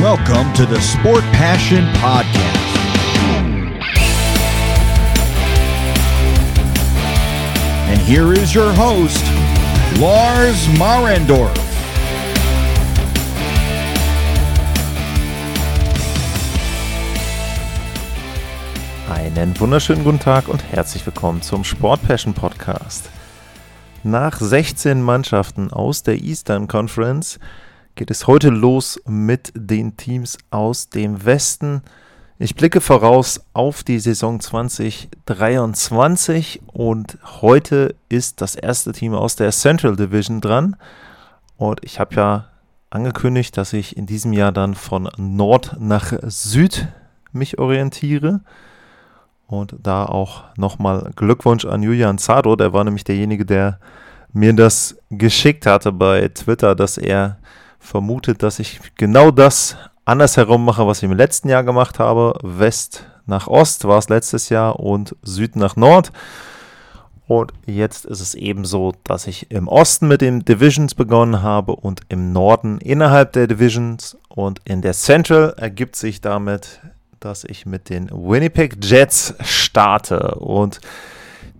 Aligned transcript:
Welcome 0.00 0.52
to 0.52 0.64
the 0.64 0.80
Sport 0.80 1.24
Passion 1.32 1.84
Podcast. 1.94 2.38
And 7.88 8.00
here 8.02 8.32
is 8.32 8.54
your 8.54 8.72
host, 8.74 9.24
Lars 9.98 10.68
Marendorf. 10.78 11.50
Einen 19.10 19.58
wunderschönen 19.58 20.04
guten 20.04 20.20
Tag 20.20 20.46
und 20.46 20.62
herzlich 20.70 21.04
willkommen 21.06 21.42
zum 21.42 21.64
Sport 21.64 22.02
Passion 22.06 22.34
Podcast. 22.34 23.10
Nach 24.04 24.38
16 24.38 25.02
Mannschaften 25.02 25.72
aus 25.72 26.04
der 26.04 26.22
Eastern 26.22 26.68
Conference 26.68 27.40
geht 27.98 28.10
es 28.12 28.28
heute 28.28 28.50
los 28.50 29.00
mit 29.06 29.52
den 29.56 29.96
Teams 29.96 30.38
aus 30.52 30.88
dem 30.88 31.24
Westen. 31.24 31.82
Ich 32.38 32.54
blicke 32.54 32.80
voraus 32.80 33.40
auf 33.54 33.82
die 33.82 33.98
Saison 33.98 34.38
2023 34.38 36.62
und 36.68 37.18
heute 37.40 37.96
ist 38.08 38.40
das 38.40 38.54
erste 38.54 38.92
Team 38.92 39.14
aus 39.14 39.34
der 39.34 39.50
Central 39.50 39.96
Division 39.96 40.40
dran. 40.40 40.76
Und 41.56 41.80
ich 41.82 41.98
habe 41.98 42.14
ja 42.14 42.44
angekündigt, 42.88 43.56
dass 43.56 43.72
ich 43.72 43.96
in 43.96 44.06
diesem 44.06 44.32
Jahr 44.32 44.52
dann 44.52 44.76
von 44.76 45.08
Nord 45.16 45.74
nach 45.80 46.12
Süd 46.22 46.86
mich 47.32 47.58
orientiere. 47.58 48.42
Und 49.48 49.74
da 49.82 50.06
auch 50.06 50.44
nochmal 50.56 51.10
Glückwunsch 51.16 51.64
an 51.64 51.82
Julian 51.82 52.18
Zado, 52.18 52.54
der 52.54 52.72
war 52.72 52.84
nämlich 52.84 53.02
derjenige, 53.02 53.44
der 53.44 53.80
mir 54.32 54.52
das 54.52 54.96
geschickt 55.10 55.66
hatte 55.66 55.90
bei 55.90 56.28
Twitter, 56.28 56.76
dass 56.76 56.96
er 56.96 57.38
vermutet, 57.88 58.42
dass 58.42 58.58
ich 58.58 58.80
genau 58.96 59.30
das 59.30 59.76
andersherum 60.04 60.64
mache, 60.64 60.86
was 60.86 60.98
ich 60.98 61.04
im 61.04 61.16
letzten 61.16 61.48
Jahr 61.48 61.64
gemacht 61.64 61.98
habe. 61.98 62.38
West 62.42 63.06
nach 63.26 63.46
Ost 63.46 63.84
war 63.86 63.98
es 63.98 64.08
letztes 64.08 64.50
Jahr 64.50 64.78
und 64.78 65.16
Süd 65.22 65.56
nach 65.56 65.76
Nord. 65.76 66.12
Und 67.26 67.52
jetzt 67.66 68.06
ist 68.06 68.20
es 68.20 68.34
eben 68.34 68.64
so, 68.64 68.94
dass 69.04 69.26
ich 69.26 69.50
im 69.50 69.68
Osten 69.68 70.08
mit 70.08 70.22
den 70.22 70.44
Divisions 70.44 70.94
begonnen 70.94 71.42
habe 71.42 71.76
und 71.76 72.00
im 72.08 72.32
Norden 72.32 72.78
innerhalb 72.78 73.32
der 73.32 73.46
Divisions. 73.46 74.16
Und 74.28 74.60
in 74.64 74.80
der 74.80 74.94
Central 74.94 75.54
ergibt 75.58 75.96
sich 75.96 76.20
damit, 76.20 76.80
dass 77.20 77.44
ich 77.44 77.66
mit 77.66 77.90
den 77.90 78.08
Winnipeg 78.10 78.78
Jets 78.82 79.34
starte. 79.42 80.36
Und 80.36 80.80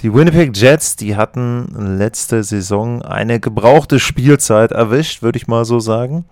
die 0.01 0.15
Winnipeg 0.15 0.57
Jets, 0.57 0.97
die 0.97 1.17
hatten 1.17 1.97
letzte 1.99 2.45
Saison 2.45 3.03
eine 3.03 3.41
gebrauchte 3.41 3.99
Spielzeit 3.99 4.73
erwischt, 4.73 5.23
würde 5.23 5.39
ich 5.39 5.49
mal 5.49 5.65
so 5.65 5.81
sagen. 5.81 6.25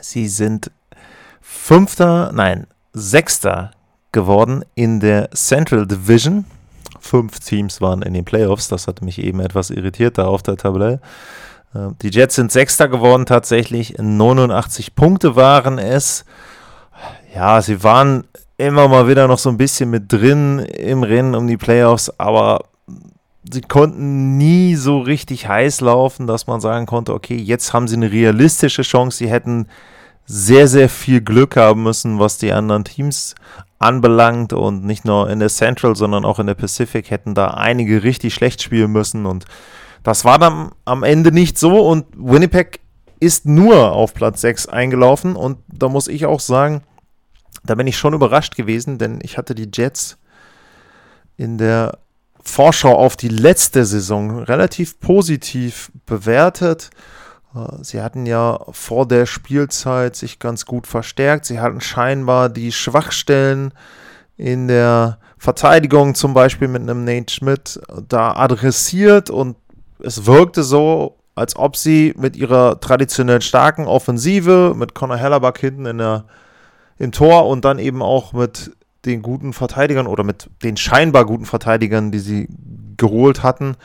Sie 0.00 0.26
sind 0.26 0.70
Fünfter, 1.40 2.32
nein, 2.32 2.66
Sechster 2.92 3.72
geworden 4.10 4.64
in 4.74 5.00
der 5.00 5.30
Central 5.32 5.86
Division. 5.86 6.44
Fünf 7.00 7.40
Teams 7.40 7.80
waren 7.80 8.02
in 8.02 8.14
den 8.14 8.24
Playoffs, 8.24 8.68
das 8.68 8.86
hat 8.86 9.02
mich 9.02 9.18
eben 9.18 9.40
etwas 9.40 9.70
irritiert 9.70 10.18
da 10.18 10.26
auf 10.26 10.42
der 10.42 10.56
Tabelle. 10.56 11.00
Ähm, 11.74 11.96
die 12.02 12.10
Jets 12.10 12.36
sind 12.36 12.52
Sechster 12.52 12.88
geworden 12.88 13.26
tatsächlich, 13.26 13.96
89 13.98 14.94
Punkte 14.94 15.36
waren 15.36 15.78
es. 15.78 16.24
Ja, 17.34 17.62
sie 17.62 17.82
waren 17.82 18.24
immer 18.56 18.88
mal 18.88 19.08
wieder 19.08 19.26
noch 19.26 19.38
so 19.38 19.48
ein 19.48 19.56
bisschen 19.56 19.90
mit 19.90 20.12
drin 20.12 20.58
im 20.60 21.02
Rennen 21.02 21.34
um 21.34 21.46
die 21.46 21.56
Playoffs, 21.56 22.12
aber 22.18 22.60
sie 23.50 23.60
konnten 23.60 24.36
nie 24.36 24.74
so 24.76 25.00
richtig 25.00 25.48
heiß 25.48 25.80
laufen, 25.80 26.26
dass 26.26 26.46
man 26.46 26.60
sagen 26.60 26.86
konnte, 26.86 27.12
okay, 27.14 27.36
jetzt 27.36 27.72
haben 27.72 27.88
sie 27.88 27.96
eine 27.96 28.12
realistische 28.12 28.82
Chance. 28.82 29.18
Sie 29.18 29.30
hätten 29.30 29.66
sehr, 30.26 30.68
sehr 30.68 30.88
viel 30.88 31.20
Glück 31.20 31.56
haben 31.56 31.82
müssen, 31.82 32.18
was 32.18 32.38
die 32.38 32.52
anderen 32.52 32.84
Teams 32.84 33.34
anbelangt 33.78 34.52
und 34.52 34.84
nicht 34.84 35.04
nur 35.04 35.28
in 35.28 35.40
der 35.40 35.48
Central, 35.48 35.96
sondern 35.96 36.24
auch 36.24 36.38
in 36.38 36.46
der 36.46 36.54
Pacific 36.54 37.10
hätten 37.10 37.34
da 37.34 37.48
einige 37.48 38.04
richtig 38.04 38.32
schlecht 38.32 38.62
spielen 38.62 38.92
müssen 38.92 39.26
und 39.26 39.44
das 40.04 40.24
war 40.24 40.38
dann 40.38 40.70
am 40.84 41.02
Ende 41.02 41.32
nicht 41.32 41.58
so 41.58 41.86
und 41.86 42.06
Winnipeg 42.16 42.80
ist 43.18 43.46
nur 43.46 43.92
auf 43.92 44.14
Platz 44.14 44.40
6 44.40 44.68
eingelaufen 44.68 45.36
und 45.36 45.58
da 45.68 45.88
muss 45.88 46.08
ich 46.08 46.26
auch 46.26 46.40
sagen, 46.40 46.82
da 47.64 47.74
bin 47.74 47.86
ich 47.86 47.96
schon 47.96 48.14
überrascht 48.14 48.56
gewesen, 48.56 48.98
denn 48.98 49.20
ich 49.22 49.36
hatte 49.36 49.54
die 49.54 49.70
Jets 49.72 50.18
in 51.36 51.58
der 51.58 51.98
Vorschau 52.42 52.94
auf 52.96 53.16
die 53.16 53.28
letzte 53.28 53.84
Saison 53.84 54.40
relativ 54.40 55.00
positiv 55.00 55.90
bewertet. 56.06 56.90
Äh, 57.54 57.82
sie 57.82 58.02
hatten 58.02 58.26
ja 58.26 58.60
vor 58.70 59.06
der 59.06 59.26
Spielzeit 59.26 60.16
sich 60.16 60.38
ganz 60.38 60.66
gut 60.66 60.86
verstärkt. 60.86 61.46
Sie 61.46 61.60
hatten 61.60 61.80
scheinbar 61.80 62.48
die 62.48 62.72
Schwachstellen 62.72 63.72
in 64.36 64.68
der 64.68 65.18
Verteidigung, 65.38 66.14
zum 66.14 66.34
Beispiel 66.34 66.68
mit 66.68 66.82
einem 66.82 67.04
Nate 67.04 67.32
Schmidt, 67.32 67.80
da 68.08 68.32
adressiert 68.34 69.30
und 69.30 69.56
es 69.98 70.26
wirkte 70.26 70.62
so, 70.62 71.16
als 71.34 71.56
ob 71.56 71.76
sie 71.76 72.14
mit 72.16 72.36
ihrer 72.36 72.80
traditionell 72.80 73.40
starken 73.40 73.86
Offensive, 73.86 74.74
mit 74.76 74.94
Conor 74.94 75.16
Hellerback 75.16 75.58
hinten 75.58 75.86
in 75.86 75.98
der, 75.98 76.24
im 76.98 77.12
Tor 77.12 77.48
und 77.48 77.64
dann 77.64 77.78
eben 77.78 78.02
auch 78.02 78.32
mit 78.32 78.72
den 79.04 79.22
guten 79.22 79.52
Verteidigern 79.52 80.06
oder 80.06 80.24
mit 80.24 80.48
den 80.62 80.76
scheinbar 80.76 81.26
guten 81.26 81.46
Verteidigern, 81.46 82.12
die 82.12 82.18
sie 82.18 82.48
geholt 82.96 83.42
hatten, 83.42 83.76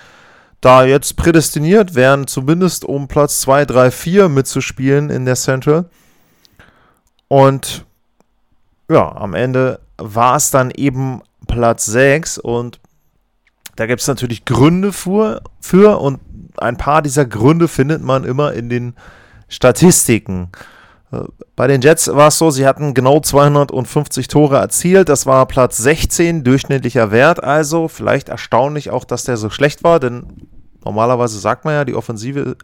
da 0.61 0.83
jetzt 0.83 1.15
prädestiniert 1.15 1.95
wären, 1.95 2.27
zumindest 2.27 2.85
um 2.85 3.07
Platz 3.07 3.41
2, 3.41 3.65
3, 3.65 3.91
4 3.91 4.29
mitzuspielen 4.29 5.09
in 5.09 5.25
der 5.25 5.35
Central. 5.35 5.89
Und 7.27 7.85
ja, 8.89 9.15
am 9.15 9.33
Ende 9.33 9.79
war 9.97 10.35
es 10.35 10.51
dann 10.51 10.71
eben 10.71 11.21
Platz 11.47 11.85
6 11.85 12.37
und 12.37 12.79
da 13.75 13.85
gibt 13.85 14.01
es 14.01 14.07
natürlich 14.07 14.45
Gründe 14.45 14.91
für, 14.91 15.41
für 15.59 15.99
und 15.99 16.19
ein 16.57 16.77
paar 16.77 17.01
dieser 17.01 17.25
Gründe 17.25 17.67
findet 17.67 18.01
man 18.01 18.23
immer 18.23 18.53
in 18.53 18.69
den 18.69 18.95
Statistiken. 19.47 20.49
Bei 21.55 21.67
den 21.67 21.81
Jets 21.81 22.07
war 22.13 22.27
es 22.27 22.37
so, 22.37 22.51
sie 22.51 22.67
hatten 22.67 22.93
genau 22.93 23.21
250 23.21 24.27
Tore 24.27 24.57
erzielt. 24.57 25.07
Das 25.07 25.25
war 25.25 25.45
Platz 25.45 25.77
16, 25.77 26.43
durchschnittlicher 26.43 27.11
Wert 27.11 27.41
also. 27.43 27.87
Vielleicht 27.87 28.27
erstaunlich 28.29 28.89
auch, 28.89 29.05
dass 29.05 29.23
der 29.23 29.37
so 29.37 29.49
schlecht 29.49 29.83
war, 29.83 30.01
denn 30.01 30.47
normalerweise 30.83 31.39
sagt 31.39 31.63
man 31.63 31.75
ja, 31.75 31.85
die 31.85 31.95
Offensive 31.95 32.57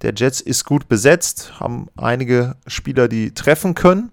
der 0.00 0.14
Jets 0.16 0.40
ist 0.40 0.64
gut 0.64 0.88
besetzt, 0.88 1.60
haben 1.60 1.88
einige 1.96 2.56
Spieler, 2.66 3.06
die 3.06 3.34
treffen 3.34 3.74
können. 3.74 4.10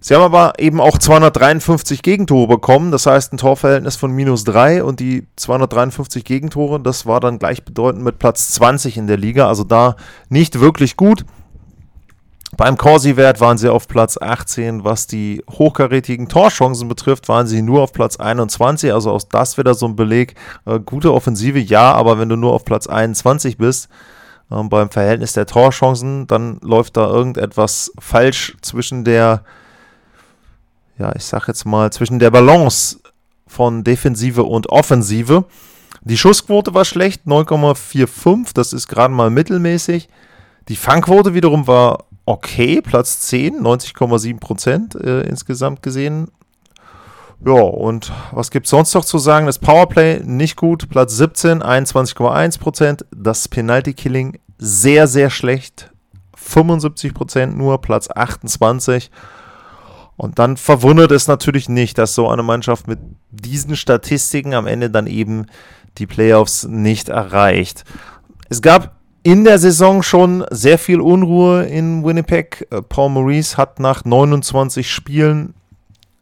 Sie 0.00 0.14
haben 0.14 0.22
aber 0.22 0.54
eben 0.58 0.80
auch 0.80 0.96
253 0.96 2.02
Gegentore 2.02 2.46
bekommen, 2.46 2.92
das 2.92 3.06
heißt 3.06 3.32
ein 3.32 3.36
Torverhältnis 3.36 3.96
von 3.96 4.12
minus 4.12 4.44
3 4.44 4.84
und 4.84 5.00
die 5.00 5.26
253 5.34 6.24
Gegentore, 6.24 6.78
das 6.78 7.04
war 7.04 7.18
dann 7.18 7.40
gleichbedeutend 7.40 8.04
mit 8.04 8.20
Platz 8.20 8.50
20 8.52 8.96
in 8.96 9.08
der 9.08 9.16
Liga, 9.16 9.48
also 9.48 9.64
da 9.64 9.96
nicht 10.28 10.60
wirklich 10.60 10.96
gut. 10.96 11.24
Beim 12.58 12.76
Corsi-Wert 12.76 13.40
waren 13.40 13.56
sie 13.56 13.70
auf 13.70 13.86
Platz 13.86 14.18
18. 14.20 14.82
Was 14.82 15.06
die 15.06 15.44
hochkarätigen 15.48 16.28
Torchancen 16.28 16.88
betrifft, 16.88 17.28
waren 17.28 17.46
sie 17.46 17.62
nur 17.62 17.82
auf 17.82 17.92
Platz 17.92 18.16
21. 18.16 18.92
Also 18.92 19.12
auch 19.12 19.22
das 19.22 19.58
wieder 19.58 19.74
so 19.74 19.86
ein 19.86 19.94
Beleg. 19.94 20.34
Äh, 20.66 20.80
gute 20.80 21.14
Offensive, 21.14 21.60
ja, 21.60 21.92
aber 21.92 22.18
wenn 22.18 22.28
du 22.28 22.34
nur 22.34 22.52
auf 22.52 22.64
Platz 22.64 22.88
21 22.88 23.58
bist, 23.58 23.88
äh, 24.50 24.60
beim 24.64 24.90
Verhältnis 24.90 25.34
der 25.34 25.46
Torchancen, 25.46 26.26
dann 26.26 26.58
läuft 26.60 26.96
da 26.96 27.08
irgendetwas 27.08 27.92
falsch 28.00 28.56
zwischen 28.60 29.04
der, 29.04 29.44
ja, 30.98 31.14
ich 31.14 31.26
sag 31.26 31.46
jetzt 31.46 31.64
mal, 31.64 31.92
zwischen 31.92 32.18
der 32.18 32.32
Balance 32.32 32.98
von 33.46 33.84
Defensive 33.84 34.42
und 34.42 34.68
Offensive. 34.70 35.44
Die 36.02 36.18
Schussquote 36.18 36.74
war 36.74 36.84
schlecht, 36.84 37.22
9,45, 37.24 38.52
das 38.52 38.72
ist 38.72 38.88
gerade 38.88 39.14
mal 39.14 39.30
mittelmäßig. 39.30 40.08
Die 40.68 40.76
Fangquote 40.76 41.34
wiederum 41.34 41.68
war 41.68 42.04
okay, 42.28 42.82
Platz 42.82 43.20
10, 43.22 43.58
90,7 43.58 44.38
Prozent 44.38 44.94
äh, 44.94 45.22
insgesamt 45.22 45.82
gesehen. 45.82 46.28
Ja, 47.42 47.52
und 47.52 48.12
was 48.32 48.50
gibt 48.50 48.66
es 48.66 48.70
sonst 48.70 48.92
noch 48.94 49.04
zu 49.04 49.16
sagen? 49.18 49.46
Das 49.46 49.58
Powerplay 49.58 50.20
nicht 50.22 50.56
gut, 50.56 50.90
Platz 50.90 51.16
17, 51.16 51.62
21,1 51.62 52.58
Prozent. 52.58 53.06
Das 53.16 53.48
Penalty 53.48 53.94
Killing 53.94 54.38
sehr, 54.58 55.06
sehr 55.06 55.30
schlecht, 55.30 55.90
75 56.36 57.14
Prozent 57.14 57.56
nur, 57.56 57.80
Platz 57.80 58.10
28. 58.14 59.10
Und 60.16 60.38
dann 60.38 60.58
verwundert 60.58 61.12
es 61.12 61.28
natürlich 61.28 61.70
nicht, 61.70 61.96
dass 61.96 62.14
so 62.14 62.28
eine 62.28 62.42
Mannschaft 62.42 62.88
mit 62.88 62.98
diesen 63.30 63.74
Statistiken 63.74 64.52
am 64.52 64.66
Ende 64.66 64.90
dann 64.90 65.06
eben 65.06 65.46
die 65.96 66.06
Playoffs 66.06 66.64
nicht 66.64 67.08
erreicht. 67.08 67.84
Es 68.50 68.60
gab 68.60 68.97
in 69.28 69.44
der 69.44 69.58
Saison 69.58 70.02
schon 70.02 70.46
sehr 70.50 70.78
viel 70.78 71.02
Unruhe 71.02 71.64
in 71.64 72.02
Winnipeg. 72.02 72.66
Äh, 72.70 72.80
Paul 72.80 73.10
Maurice 73.10 73.58
hat 73.58 73.78
nach 73.78 74.06
29 74.06 74.90
Spielen 74.90 75.52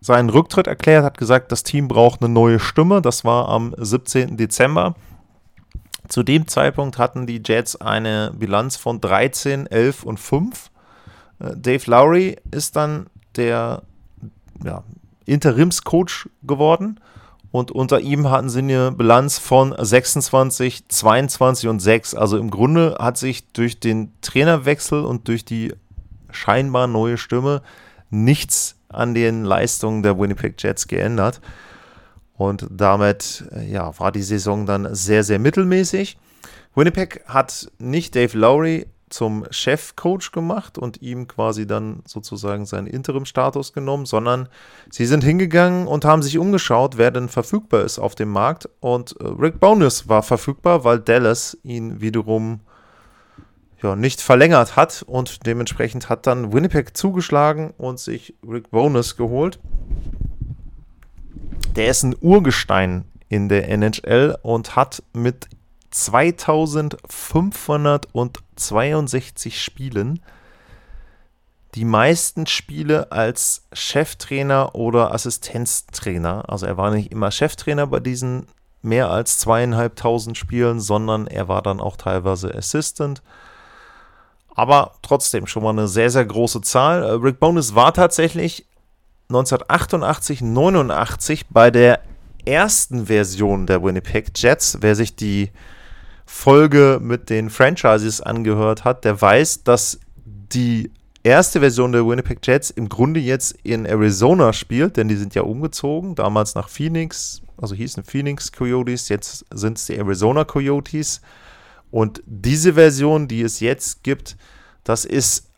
seinen 0.00 0.28
Rücktritt 0.28 0.66
erklärt, 0.66 1.04
hat 1.04 1.16
gesagt, 1.16 1.52
das 1.52 1.62
Team 1.62 1.86
braucht 1.86 2.20
eine 2.20 2.34
neue 2.34 2.58
Stimme. 2.58 3.00
Das 3.00 3.24
war 3.24 3.48
am 3.48 3.76
17. 3.78 4.36
Dezember. 4.36 4.96
Zu 6.08 6.24
dem 6.24 6.48
Zeitpunkt 6.48 6.98
hatten 6.98 7.28
die 7.28 7.40
Jets 7.44 7.76
eine 7.76 8.32
Bilanz 8.36 8.76
von 8.76 9.00
13, 9.00 9.68
11 9.68 10.02
und 10.02 10.18
5 10.18 10.70
Äh, 11.38 11.54
Dave 11.54 11.88
Lowry 11.88 12.38
ist 12.50 12.74
dann 12.74 13.06
der 13.36 13.82
ja, 14.64 14.82
Interimscoach 15.26 16.28
geworden 16.42 16.98
und 17.50 17.70
unter 17.70 18.00
ihm 18.00 18.28
hatten 18.30 18.48
sie 18.48 18.58
eine 18.58 18.92
Bilanz 18.92 19.38
von 19.38 19.74
26, 19.76 20.88
22 20.88 21.68
und 21.68 21.80
6. 21.80 22.14
Also 22.14 22.38
im 22.38 22.50
Grunde 22.50 22.96
hat 22.98 23.16
sich 23.16 23.52
durch 23.52 23.80
den 23.80 24.12
Trainerwechsel 24.20 25.04
und 25.04 25.28
durch 25.28 25.44
die 25.44 25.72
scheinbar 26.30 26.86
neue 26.86 27.18
Stimme 27.18 27.62
nichts 28.10 28.76
an 28.88 29.14
den 29.14 29.44
Leistungen 29.44 30.02
der 30.02 30.18
Winnipeg 30.18 30.62
Jets 30.62 30.86
geändert. 30.86 31.40
Und 32.34 32.66
damit 32.70 33.44
äh, 33.52 33.70
ja, 33.70 33.98
war 33.98 34.12
die 34.12 34.22
Saison 34.22 34.66
dann 34.66 34.94
sehr, 34.94 35.24
sehr 35.24 35.38
mittelmäßig. 35.38 36.18
Winnipeg 36.74 37.22
hat 37.26 37.72
nicht 37.78 38.14
Dave 38.14 38.36
Lowry 38.36 38.86
zum 39.08 39.44
Chefcoach 39.50 40.32
gemacht 40.32 40.78
und 40.78 41.00
ihm 41.00 41.28
quasi 41.28 41.66
dann 41.66 42.02
sozusagen 42.06 42.66
seinen 42.66 42.86
Interim-Status 42.86 43.72
genommen, 43.72 44.04
sondern 44.04 44.48
sie 44.90 45.06
sind 45.06 45.22
hingegangen 45.22 45.86
und 45.86 46.04
haben 46.04 46.22
sich 46.22 46.38
umgeschaut, 46.38 46.96
wer 46.96 47.10
denn 47.10 47.28
verfügbar 47.28 47.82
ist 47.82 47.98
auf 47.98 48.14
dem 48.14 48.30
Markt. 48.30 48.68
Und 48.80 49.14
äh, 49.20 49.26
Rick 49.26 49.60
Bonus 49.60 50.08
war 50.08 50.22
verfügbar, 50.22 50.84
weil 50.84 50.98
Dallas 50.98 51.56
ihn 51.62 52.00
wiederum 52.00 52.60
ja, 53.82 53.94
nicht 53.94 54.20
verlängert 54.20 54.76
hat 54.76 55.04
und 55.06 55.46
dementsprechend 55.46 56.08
hat 56.08 56.26
dann 56.26 56.52
Winnipeg 56.52 56.96
zugeschlagen 56.96 57.74
und 57.76 58.00
sich 58.00 58.34
Rick 58.46 58.70
Bonus 58.70 59.16
geholt. 59.16 59.60
Der 61.76 61.88
ist 61.88 62.02
ein 62.02 62.16
Urgestein 62.20 63.04
in 63.28 63.48
der 63.48 63.68
NHL 63.68 64.38
und 64.42 64.76
hat 64.76 65.02
mit 65.12 65.48
2562 68.56 69.62
Spielen 69.62 70.20
die 71.76 71.84
meisten 71.84 72.46
Spiele 72.46 73.12
als 73.12 73.66
Cheftrainer 73.72 74.74
oder 74.74 75.12
Assistenztrainer. 75.12 76.48
Also 76.48 76.64
er 76.64 76.78
war 76.78 76.90
nicht 76.90 77.12
immer 77.12 77.30
Cheftrainer 77.30 77.86
bei 77.86 78.00
diesen 78.00 78.46
mehr 78.80 79.10
als 79.10 79.38
zweieinhalbtausend 79.38 80.38
Spielen, 80.38 80.80
sondern 80.80 81.26
er 81.26 81.48
war 81.48 81.60
dann 81.60 81.80
auch 81.80 81.96
teilweise 81.96 82.54
Assistant. 82.54 83.22
Aber 84.54 84.92
trotzdem 85.02 85.46
schon 85.46 85.62
mal 85.62 85.70
eine 85.70 85.86
sehr, 85.86 86.08
sehr 86.08 86.24
große 86.24 86.62
Zahl. 86.62 87.02
Äh, 87.02 87.10
Rick 87.10 87.40
Bonus 87.40 87.74
war 87.74 87.92
tatsächlich 87.92 88.64
1988, 89.28 90.40
89 90.40 91.48
bei 91.50 91.70
der 91.70 92.00
ersten 92.46 93.06
Version 93.06 93.66
der 93.66 93.82
Winnipeg 93.82 94.30
Jets. 94.34 94.78
Wer 94.80 94.94
sich 94.94 95.14
die 95.14 95.50
Folge 96.26 96.98
mit 97.00 97.30
den 97.30 97.50
Franchises 97.50 98.20
angehört 98.20 98.84
hat, 98.84 99.04
der 99.04 99.20
weiß, 99.20 99.62
dass 99.62 100.00
die 100.24 100.90
erste 101.22 101.60
Version 101.60 101.92
der 101.92 102.06
Winnipeg 102.06 102.38
Jets 102.44 102.70
im 102.70 102.88
Grunde 102.88 103.20
jetzt 103.20 103.56
in 103.62 103.86
Arizona 103.86 104.52
spielt, 104.52 104.96
denn 104.96 105.08
die 105.08 105.16
sind 105.16 105.34
ja 105.34 105.42
umgezogen, 105.42 106.14
damals 106.14 106.54
nach 106.54 106.68
Phoenix, 106.68 107.42
also 107.56 107.74
hießen 107.74 108.04
Phoenix 108.04 108.52
Coyotes, 108.52 109.08
jetzt 109.08 109.44
sind 109.52 109.78
es 109.78 109.86
die 109.86 109.96
Arizona 109.96 110.44
Coyotes. 110.44 111.20
Und 111.90 112.22
diese 112.26 112.74
Version, 112.74 113.28
die 113.28 113.42
es 113.42 113.60
jetzt 113.60 114.02
gibt, 114.02 114.36
das 114.84 115.04
ist 115.04 115.48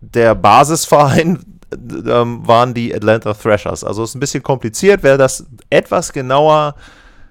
der 0.00 0.34
Basisverein, 0.34 1.44
ähm, 1.72 2.46
waren 2.46 2.74
die 2.74 2.94
Atlanta 2.94 3.34
Thrashers. 3.34 3.84
Also 3.84 4.04
ist 4.04 4.14
ein 4.14 4.20
bisschen 4.20 4.42
kompliziert. 4.42 5.02
Wer 5.02 5.18
das 5.18 5.46
etwas 5.68 6.12
genauer 6.12 6.74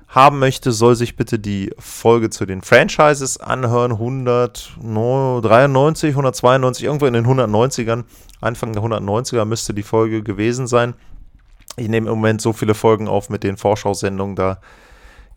haben 0.09 0.39
möchte, 0.39 0.71
soll 0.71 0.95
sich 0.95 1.15
bitte 1.15 1.37
die 1.37 1.71
Folge 1.77 2.31
zu 2.31 2.47
den 2.47 2.63
Franchises 2.63 3.37
anhören. 3.37 3.91
193, 3.91 6.09
192, 6.09 6.83
irgendwo 6.83 7.05
in 7.05 7.13
den 7.13 7.27
190ern. 7.27 8.05
Anfang 8.41 8.73
der 8.73 8.81
190er 8.81 9.45
müsste 9.45 9.75
die 9.75 9.83
Folge 9.83 10.23
gewesen 10.23 10.65
sein. 10.65 10.95
Ich 11.77 11.87
nehme 11.87 12.09
im 12.09 12.15
Moment 12.15 12.41
so 12.41 12.53
viele 12.53 12.73
Folgen 12.73 13.07
auf 13.07 13.29
mit 13.29 13.43
den 13.43 13.55
Vorschau-Sendungen, 13.55 14.35
da 14.35 14.59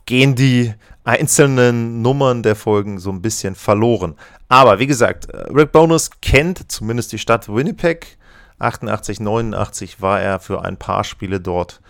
gehen 0.06 0.34
die 0.34 0.72
einzelnen 1.04 2.00
Nummern 2.00 2.42
der 2.42 2.56
Folgen 2.56 2.98
so 2.98 3.10
ein 3.10 3.20
bisschen 3.20 3.54
verloren. 3.54 4.14
Aber 4.48 4.78
wie 4.78 4.86
gesagt, 4.86 5.28
Rick 5.54 5.72
Bonus 5.72 6.10
kennt 6.22 6.72
zumindest 6.72 7.12
die 7.12 7.18
Stadt 7.18 7.54
Winnipeg. 7.54 8.16
88, 8.58 9.20
89 9.20 10.00
war 10.00 10.18
er 10.20 10.40
für 10.40 10.64
ein 10.64 10.78
paar 10.78 11.04
Spiele 11.04 11.40
dort 11.40 11.81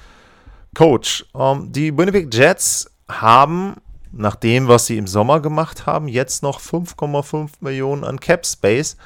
Coach, 0.74 1.26
ähm, 1.34 1.70
die 1.72 1.96
Winnipeg 1.96 2.32
Jets 2.32 2.90
haben, 3.08 3.76
nach 4.12 4.36
dem, 4.36 4.68
was 4.68 4.86
sie 4.86 4.98
im 4.98 5.06
Sommer 5.06 5.40
gemacht 5.40 5.86
haben, 5.86 6.08
jetzt 6.08 6.42
noch 6.42 6.60
5,5 6.60 7.50
Millionen 7.60 8.04
an 8.04 8.20
Cap 8.20 8.46
Space. 8.46 8.96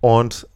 Und 0.00 0.48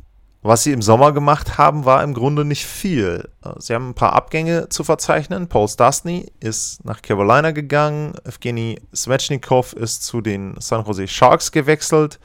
was 0.43 0.63
sie 0.63 0.73
im 0.73 0.83
Sommer 0.83 1.13
gemacht 1.13 1.57
haben, 1.57 1.87
war 1.87 2.03
im 2.03 2.13
Grunde 2.13 2.45
nicht 2.45 2.67
viel. 2.67 3.31
Sie 3.59 3.75
haben 3.75 3.91
ein 3.91 3.95
paar 3.95 4.13
Abgänge 4.13 4.69
zu 4.69 4.85
verzeichnen. 4.85 5.49
Paul 5.49 5.69
Stastny 5.69 6.31
ist 6.41 6.85
nach 6.85 7.01
Carolina 7.01 7.53
gegangen. 7.53 8.13
Evgeny 8.25 8.79
Svechnikov 8.95 9.73
ist 9.73 10.05
zu 10.05 10.21
den 10.21 10.55
San 10.59 10.85
Jose 10.85 11.09
Sharks 11.09 11.51
gewechselt. 11.51 12.21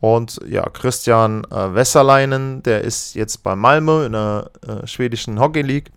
Und 0.00 0.38
ja, 0.46 0.68
Christian 0.68 1.44
äh, 1.44 1.74
Wesserleinen, 1.74 2.62
der 2.62 2.82
ist 2.82 3.14
jetzt 3.14 3.42
bei 3.42 3.54
Malmö 3.54 4.04
in 4.04 4.12
der 4.12 4.50
äh, 4.66 4.86
schwedischen 4.86 5.40
Hockey 5.40 5.62
League 5.62 5.90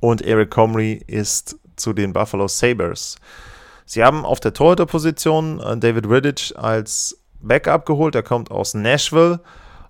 und 0.00 0.22
Eric 0.22 0.50
Comrie 0.50 1.02
ist 1.06 1.56
zu 1.76 1.92
den 1.92 2.12
Buffalo 2.12 2.48
Sabres. 2.48 3.16
Sie 3.84 4.04
haben 4.04 4.24
auf 4.24 4.40
der 4.40 4.52
Torhüterposition 4.52 5.60
äh, 5.60 5.76
David 5.76 6.08
Riddich 6.08 6.54
als 6.56 7.18
Backup 7.40 7.86
geholt, 7.86 8.14
der 8.14 8.22
kommt 8.22 8.50
aus 8.50 8.74
Nashville. 8.74 9.40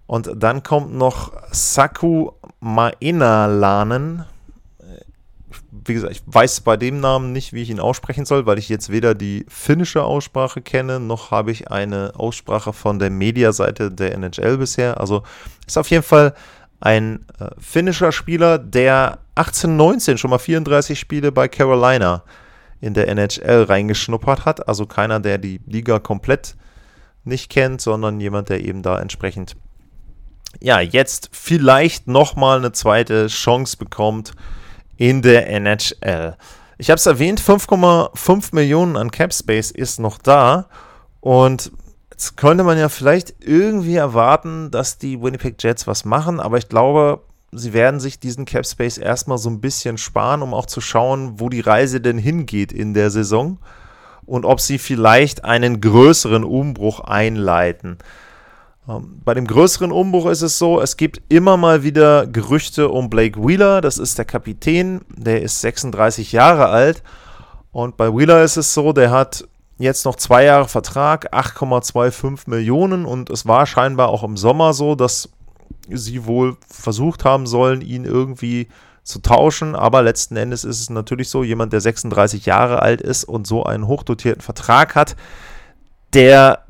Und 0.06 0.30
dann 0.34 0.62
kommt 0.62 0.92
noch 0.92 1.32
Saku 1.52 2.32
Mainalanen. 2.58 4.24
Wie 5.70 5.94
gesagt, 5.94 6.12
ich 6.12 6.22
weiß 6.26 6.62
bei 6.62 6.76
dem 6.76 6.98
Namen 7.00 7.32
nicht, 7.32 7.52
wie 7.52 7.62
ich 7.62 7.70
ihn 7.70 7.78
aussprechen 7.78 8.24
soll, 8.24 8.44
weil 8.44 8.58
ich 8.58 8.68
jetzt 8.68 8.90
weder 8.90 9.14
die 9.14 9.46
finnische 9.48 10.02
Aussprache 10.02 10.62
kenne, 10.62 10.98
noch 10.98 11.30
habe 11.30 11.52
ich 11.52 11.70
eine 11.70 12.12
Aussprache 12.16 12.72
von 12.72 12.98
der 12.98 13.10
Mediaseite 13.10 13.90
der 13.90 14.14
NHL 14.14 14.58
bisher. 14.58 14.98
Also 14.98 15.22
ist 15.66 15.78
auf 15.78 15.90
jeden 15.90 16.02
Fall 16.02 16.34
ein 16.80 17.26
äh, 17.38 17.50
finnischer 17.58 18.10
Spieler, 18.12 18.58
der 18.58 19.18
1819 19.40 20.18
schon 20.18 20.30
mal 20.30 20.38
34 20.38 20.98
Spiele 20.98 21.32
bei 21.32 21.48
Carolina 21.48 22.22
in 22.80 22.94
der 22.94 23.08
NHL 23.08 23.64
reingeschnuppert 23.64 24.44
hat. 24.44 24.68
Also 24.68 24.86
keiner, 24.86 25.20
der 25.20 25.38
die 25.38 25.60
Liga 25.66 25.98
komplett 25.98 26.56
nicht 27.24 27.50
kennt, 27.50 27.80
sondern 27.80 28.20
jemand, 28.20 28.48
der 28.48 28.60
eben 28.60 28.82
da 28.82 29.00
entsprechend 29.00 29.56
ja, 30.60 30.80
jetzt 30.80 31.30
vielleicht 31.32 32.08
nochmal 32.08 32.58
eine 32.58 32.72
zweite 32.72 33.28
Chance 33.28 33.76
bekommt 33.76 34.32
in 34.96 35.22
der 35.22 35.48
NHL. 35.48 36.36
Ich 36.76 36.90
habe 36.90 36.96
es 36.96 37.06
erwähnt, 37.06 37.40
5,5 37.40 38.54
Millionen 38.54 38.96
an 38.96 39.10
Cap 39.10 39.32
Space 39.32 39.70
ist 39.70 40.00
noch 40.00 40.18
da 40.18 40.68
und 41.20 41.70
Jetzt 42.20 42.36
könnte 42.36 42.64
man 42.64 42.76
ja 42.76 42.90
vielleicht 42.90 43.34
irgendwie 43.40 43.94
erwarten, 43.94 44.70
dass 44.70 44.98
die 44.98 45.22
Winnipeg 45.22 45.54
Jets 45.58 45.86
was 45.86 46.04
machen, 46.04 46.38
aber 46.38 46.58
ich 46.58 46.68
glaube, 46.68 47.22
sie 47.52 47.72
werden 47.72 48.00
sich 48.00 48.20
diesen 48.20 48.44
Cap 48.44 48.66
Space 48.66 48.98
erstmal 48.98 49.38
so 49.38 49.50
ein 49.50 49.60
bisschen 49.60 49.98
sparen, 49.98 50.42
um 50.42 50.54
auch 50.54 50.66
zu 50.66 50.80
schauen, 50.80 51.40
wo 51.40 51.48
die 51.48 51.60
Reise 51.60 52.00
denn 52.00 52.18
hingeht 52.18 52.72
in 52.72 52.94
der 52.94 53.10
Saison 53.10 53.58
und 54.26 54.44
ob 54.44 54.60
sie 54.60 54.78
vielleicht 54.78 55.44
einen 55.44 55.80
größeren 55.80 56.44
Umbruch 56.44 57.00
einleiten. 57.00 57.98
Ähm, 58.88 59.20
bei 59.24 59.34
dem 59.34 59.46
größeren 59.46 59.92
Umbruch 59.92 60.26
ist 60.26 60.42
es 60.42 60.58
so, 60.58 60.80
es 60.80 60.96
gibt 60.96 61.22
immer 61.28 61.56
mal 61.56 61.82
wieder 61.82 62.26
Gerüchte 62.26 62.88
um 62.88 63.10
Blake 63.10 63.42
Wheeler, 63.42 63.80
das 63.80 63.98
ist 63.98 64.18
der 64.18 64.24
Kapitän, 64.24 65.00
der 65.08 65.42
ist 65.42 65.60
36 65.60 66.32
Jahre 66.32 66.66
alt. 66.68 67.02
Und 67.72 67.96
bei 67.96 68.12
Wheeler 68.12 68.42
ist 68.42 68.56
es 68.56 68.74
so, 68.74 68.92
der 68.92 69.10
hat 69.10 69.44
Jetzt 69.80 70.04
noch 70.04 70.16
zwei 70.16 70.44
Jahre 70.44 70.68
Vertrag, 70.68 71.32
8,25 71.32 72.50
Millionen 72.50 73.06
und 73.06 73.30
es 73.30 73.46
war 73.46 73.64
scheinbar 73.64 74.10
auch 74.10 74.22
im 74.22 74.36
Sommer 74.36 74.74
so, 74.74 74.94
dass 74.94 75.30
sie 75.96 76.26
wohl 76.26 76.56
versucht 76.68 77.24
haben 77.24 77.46
sollen, 77.46 77.80
ihn 77.80 78.04
irgendwie 78.04 78.68
zu 79.02 79.20
tauschen, 79.20 79.74
aber 79.74 80.02
letzten 80.02 80.36
Endes 80.36 80.64
ist 80.64 80.80
es 80.80 80.90
natürlich 80.90 81.28
so, 81.28 81.42
jemand, 81.42 81.72
der 81.72 81.80
36 81.80 82.46
Jahre 82.46 82.82
alt 82.82 83.00
ist 83.00 83.24
und 83.24 83.46
so 83.46 83.64
einen 83.64 83.86
hochdotierten 83.86 84.42
Vertrag 84.42 84.94
hat, 84.94 85.16
der 86.12 86.64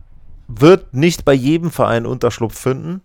wird 0.48 0.94
nicht 0.94 1.24
bei 1.24 1.32
jedem 1.32 1.70
Verein 1.70 2.06
Unterschlupf 2.06 2.58
finden. 2.58 3.02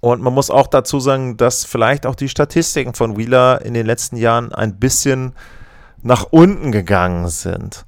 Und 0.00 0.20
man 0.20 0.34
muss 0.34 0.50
auch 0.50 0.66
dazu 0.66 0.98
sagen, 0.98 1.36
dass 1.36 1.64
vielleicht 1.64 2.06
auch 2.06 2.16
die 2.16 2.28
Statistiken 2.28 2.94
von 2.94 3.16
Wheeler 3.16 3.64
in 3.64 3.74
den 3.74 3.86
letzten 3.86 4.16
Jahren 4.16 4.52
ein 4.52 4.78
bisschen 4.78 5.34
nach 6.02 6.24
unten 6.30 6.72
gegangen 6.72 7.28
sind. 7.28 7.84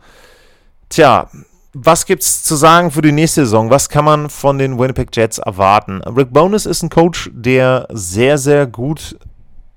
Tja, 0.88 1.28
was 1.74 2.06
gibt's 2.06 2.42
zu 2.44 2.54
sagen 2.54 2.90
für 2.90 3.02
die 3.02 3.12
nächste 3.12 3.44
Saison? 3.44 3.68
Was 3.68 3.88
kann 3.88 4.04
man 4.04 4.30
von 4.30 4.58
den 4.58 4.78
Winnipeg 4.78 5.14
Jets 5.14 5.38
erwarten? 5.38 6.00
Rick 6.02 6.32
Bonus 6.32 6.66
ist 6.66 6.82
ein 6.82 6.88
Coach, 6.90 7.30
der 7.34 7.88
sehr, 7.92 8.38
sehr 8.38 8.66
gut 8.66 9.18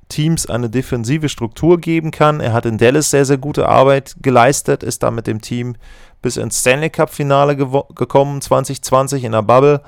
Teams 0.07 0.45
eine 0.45 0.69
defensive 0.69 1.27
Struktur 1.27 1.79
geben 1.79 2.11
kann. 2.11 2.39
Er 2.39 2.53
hat 2.53 2.65
in 2.65 2.77
Dallas 2.77 3.09
sehr, 3.11 3.25
sehr 3.25 3.37
gute 3.37 3.67
Arbeit 3.67 4.15
geleistet, 4.21 4.83
ist 4.83 5.03
da 5.03 5.11
mit 5.11 5.27
dem 5.27 5.41
Team 5.41 5.75
bis 6.21 6.37
ins 6.37 6.59
Stanley 6.61 6.89
Cup 6.89 7.09
Finale 7.09 7.55
gekommen 7.57 8.41
2020 8.41 9.23
in 9.23 9.33
der 9.33 9.41
Bubble. 9.41 9.81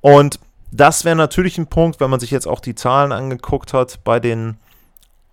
Und 0.00 0.40
Das 0.72 1.04
wäre 1.04 1.14
natürlich 1.14 1.56
ein 1.56 1.68
Punkt, 1.68 2.00
wenn 2.00 2.10
man 2.10 2.18
sich 2.18 2.32
jetzt 2.32 2.48
auch 2.48 2.58
die 2.58 2.74
Zahlen 2.74 3.12
angeguckt 3.12 3.72
hat 3.72 4.02
bei 4.02 4.18
den 4.18 4.56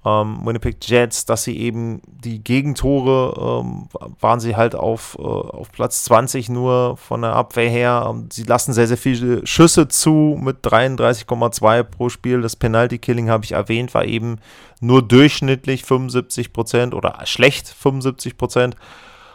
ähm, 0.03 0.39
Winnipeg 0.43 0.77
Jets, 0.81 1.25
dass 1.25 1.43
sie 1.43 1.57
eben 1.59 2.01
die 2.07 2.43
Gegentore 2.43 3.61
ähm, 3.63 3.87
waren 4.19 4.39
sie 4.39 4.55
halt 4.55 4.73
auf, 4.73 5.15
äh, 5.19 5.21
auf 5.21 5.71
Platz 5.71 6.05
20 6.05 6.49
nur 6.49 6.97
von 6.97 7.21
der 7.21 7.33
Abwehr 7.33 7.69
her. 7.69 8.07
Ähm, 8.09 8.27
sie 8.31 8.43
lassen 8.43 8.73
sehr, 8.73 8.87
sehr 8.87 8.97
viele 8.97 9.45
Schüsse 9.45 9.87
zu 9.87 10.39
mit 10.41 10.65
33,2 10.65 11.83
pro 11.83 12.09
Spiel. 12.09 12.41
Das 12.41 12.55
Penalty 12.55 12.97
Killing 12.97 13.29
habe 13.29 13.45
ich 13.45 13.51
erwähnt, 13.51 13.93
war 13.93 14.05
eben 14.05 14.39
nur 14.79 15.03
durchschnittlich 15.03 15.83
75 15.83 16.51
Prozent 16.51 16.95
oder 16.95 17.19
schlecht 17.25 17.67
75 17.67 18.37
Prozent. 18.37 18.75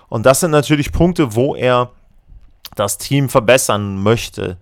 Und 0.08 0.26
das 0.26 0.40
sind 0.40 0.50
natürlich 0.50 0.90
Punkte, 0.90 1.36
wo 1.36 1.54
er 1.54 1.90
das 2.74 2.98
Team 2.98 3.28
verbessern 3.28 4.02
möchte. 4.02 4.56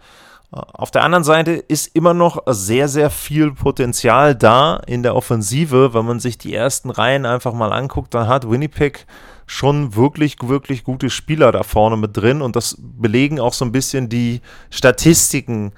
Auf 0.54 0.92
der 0.92 1.02
anderen 1.02 1.24
Seite 1.24 1.50
ist 1.52 1.96
immer 1.96 2.14
noch 2.14 2.40
sehr, 2.46 2.86
sehr 2.86 3.10
viel 3.10 3.50
Potenzial 3.50 4.36
da 4.36 4.76
in 4.86 5.02
der 5.02 5.16
Offensive. 5.16 5.94
Wenn 5.94 6.06
man 6.06 6.20
sich 6.20 6.38
die 6.38 6.54
ersten 6.54 6.90
Reihen 6.90 7.26
einfach 7.26 7.52
mal 7.52 7.72
anguckt, 7.72 8.14
dann 8.14 8.28
hat 8.28 8.48
Winnipeg 8.48 9.04
schon 9.46 9.96
wirklich, 9.96 10.36
wirklich 10.42 10.84
gute 10.84 11.10
Spieler 11.10 11.50
da 11.50 11.64
vorne 11.64 11.96
mit 11.96 12.16
drin 12.16 12.40
und 12.40 12.54
das 12.54 12.76
belegen 12.78 13.40
auch 13.40 13.52
so 13.52 13.64
ein 13.64 13.72
bisschen 13.72 14.08
die 14.08 14.42
Statistiken. 14.70 15.72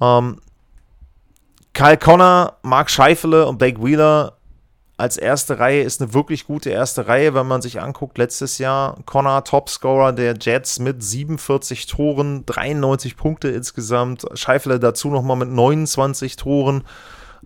Ähm, 0.00 0.40
Kyle 1.72 1.96
Connor, 1.96 2.56
Mark 2.62 2.90
Scheifele 2.90 3.46
und 3.46 3.58
Blake 3.58 3.80
Wheeler 3.80 4.35
als 4.98 5.18
erste 5.18 5.58
Reihe 5.58 5.82
ist 5.82 6.00
eine 6.00 6.14
wirklich 6.14 6.46
gute 6.46 6.70
erste 6.70 7.06
Reihe, 7.06 7.34
wenn 7.34 7.46
man 7.46 7.60
sich 7.60 7.80
anguckt. 7.82 8.16
Letztes 8.16 8.56
Jahr 8.56 8.96
Connor 9.04 9.44
Topscorer 9.44 10.12
der 10.12 10.34
Jets 10.40 10.78
mit 10.78 11.02
47 11.02 11.86
Toren, 11.86 12.46
93 12.46 13.16
Punkte 13.16 13.48
insgesamt. 13.48 14.24
Scheifele 14.34 14.80
dazu 14.80 15.10
nochmal 15.10 15.36
mit 15.36 15.50
29 15.50 16.36
Toren. 16.36 16.82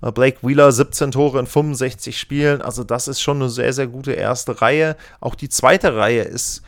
Äh, 0.00 0.12
Blake 0.12 0.38
Wheeler 0.42 0.70
17 0.70 1.10
Tore 1.10 1.40
in 1.40 1.46
65 1.46 2.18
Spielen. 2.18 2.62
Also 2.62 2.84
das 2.84 3.08
ist 3.08 3.20
schon 3.20 3.38
eine 3.38 3.50
sehr, 3.50 3.72
sehr 3.72 3.88
gute 3.88 4.12
erste 4.12 4.62
Reihe. 4.62 4.96
Auch 5.18 5.34
die 5.34 5.48
zweite 5.48 5.96
Reihe 5.96 6.22
ist 6.22 6.62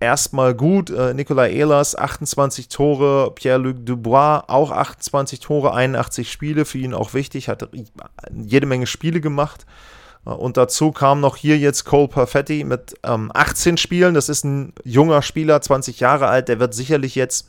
erstmal 0.00 0.54
gut. 0.54 0.90
Äh, 0.90 1.14
Ehlers 1.14 1.96
28 1.96 2.68
Tore, 2.68 3.30
Pierre-Luc 3.32 3.86
Dubois 3.86 4.42
auch 4.48 4.72
28 4.72 5.38
Tore, 5.38 5.72
81 5.72 6.32
Spiele, 6.32 6.64
für 6.64 6.78
ihn 6.78 6.94
auch 6.94 7.14
wichtig, 7.14 7.48
hat 7.48 7.68
jede 8.32 8.66
Menge 8.66 8.88
Spiele 8.88 9.20
gemacht. 9.20 9.66
Und 10.34 10.56
dazu 10.56 10.90
kam 10.90 11.20
noch 11.20 11.36
hier 11.36 11.56
jetzt 11.56 11.84
Cole 11.84 12.08
Perfetti 12.08 12.64
mit 12.64 12.96
ähm, 13.04 13.30
18 13.32 13.76
Spielen. 13.76 14.14
Das 14.14 14.28
ist 14.28 14.44
ein 14.44 14.72
junger 14.82 15.22
Spieler, 15.22 15.60
20 15.60 16.00
Jahre 16.00 16.26
alt. 16.26 16.48
Der 16.48 16.58
wird 16.58 16.74
sicherlich 16.74 17.14
jetzt 17.14 17.46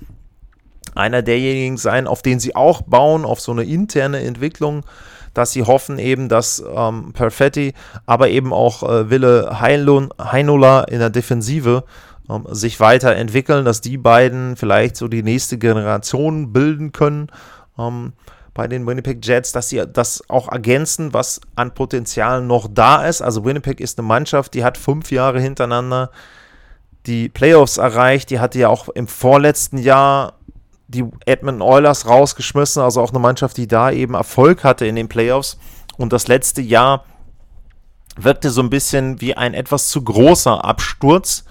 einer 0.94 1.24
derjenigen 1.24 1.78
sein, 1.78 2.06
auf 2.06 2.22
den 2.22 2.40
sie 2.40 2.56
auch 2.56 2.82
bauen, 2.82 3.26
auf 3.26 3.40
so 3.40 3.52
eine 3.52 3.64
interne 3.64 4.20
Entwicklung, 4.22 4.84
dass 5.34 5.52
sie 5.52 5.64
hoffen 5.64 5.98
eben, 5.98 6.30
dass 6.30 6.64
ähm, 6.76 7.14
Perfetti, 7.14 7.74
aber 8.06 8.30
eben 8.30 8.54
auch 8.54 8.84
äh, 8.84 9.10
Wille 9.10 9.60
Heinola 9.60 10.84
in 10.84 11.00
der 11.00 11.10
Defensive 11.10 11.84
ähm, 12.30 12.46
sich 12.52 12.80
weiterentwickeln, 12.80 13.66
dass 13.66 13.82
die 13.82 13.98
beiden 13.98 14.56
vielleicht 14.56 14.98
so 14.98 15.08
die 15.08 15.24
nächste 15.24 15.58
Generation 15.58 16.54
bilden 16.54 16.92
können. 16.92 17.32
Ähm, 17.78 18.14
bei 18.58 18.68
den 18.68 18.88
Winnipeg 18.88 19.24
Jets, 19.24 19.52
dass 19.52 19.70
sie 19.70 19.84
das 19.88 20.28
auch 20.30 20.52
ergänzen, 20.52 21.14
was 21.14 21.40
an 21.56 21.76
Potenzial 21.76 22.42
noch 22.42 22.68
da 22.70 23.06
ist. 23.06 23.22
Also 23.22 23.46
Winnipeg 23.46 23.80
ist 23.80 24.00
eine 24.00 24.08
Mannschaft, 24.08 24.56
die 24.56 24.64
hat 24.64 24.80
fünf 24.80 25.12
Jahre 25.12 25.40
hintereinander 25.40 26.10
die 27.06 27.30
Playoffs 27.30 27.78
erreicht. 27.78 28.32
Die 28.32 28.40
hatte 28.40 28.58
ja 28.58 28.70
auch 28.70 28.90
im 28.90 29.08
vorletzten 29.08 29.78
Jahr 29.78 30.34
die 30.88 31.06
Edmonton 31.28 31.62
Oilers 31.62 32.08
rausgeschmissen. 32.08 32.82
Also 32.82 33.00
auch 33.00 33.12
eine 33.12 33.20
Mannschaft, 33.20 33.58
die 33.58 33.68
da 33.68 33.92
eben 33.92 34.16
Erfolg 34.16 34.64
hatte 34.64 34.88
in 34.88 34.96
den 34.96 35.08
Playoffs. 35.08 35.60
Und 35.98 36.12
das 36.12 36.28
letzte 36.28 36.62
Jahr 36.62 37.06
wirkte 38.16 38.50
so 38.50 38.62
ein 38.62 38.72
bisschen 38.72 39.22
wie 39.22 39.36
ein 39.36 39.54
etwas 39.54 39.90
zu 39.90 40.04
großer 40.04 40.66
Absturz. 40.66 41.46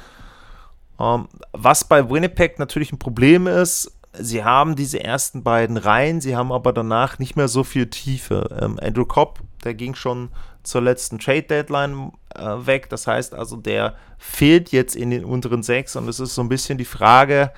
Ähm, 0.99 1.29
was 1.53 1.85
bei 1.85 2.11
Winnipeg 2.11 2.59
natürlich 2.59 2.93
ein 2.93 2.99
Problem 2.99 3.47
ist, 3.47 3.96
sie 4.19 4.45
haben 4.45 4.77
diese 4.77 5.03
ersten 5.03 5.43
beiden 5.43 5.77
Reihen, 5.77 6.21
sie 6.21 6.37
haben 6.37 6.53
aber 6.53 6.73
danach 6.73 7.19
nicht 7.19 7.37
mehr 7.37 7.49
so 7.49 7.65
viel 7.65 7.89
Tiefe. 7.89 8.57
Ähm, 8.61 8.79
Andrew 8.83 9.05
Cobb, 9.05 9.41
der 9.65 9.75
ging 9.75 9.95
schon 9.95 10.31
zur 10.63 10.83
letzten 10.83 11.19
Trade 11.19 11.43
Deadline 11.43 12.13
äh, 12.35 12.67
weg. 12.67 12.89
Das 12.91 13.07
heißt 13.07 13.35
also, 13.35 13.57
der 13.57 13.95
fehlt 14.19 14.71
jetzt 14.71 14.97
in 14.97 15.11
den 15.11 15.25
unteren 15.25 15.63
sechs 15.63 15.97
und 15.97 16.09
es 16.09 16.21
ist 16.21 16.35
so 16.35 16.43
ein 16.43 16.49
bisschen 16.49 16.79
die 16.79 16.85
Frage, 16.85 17.53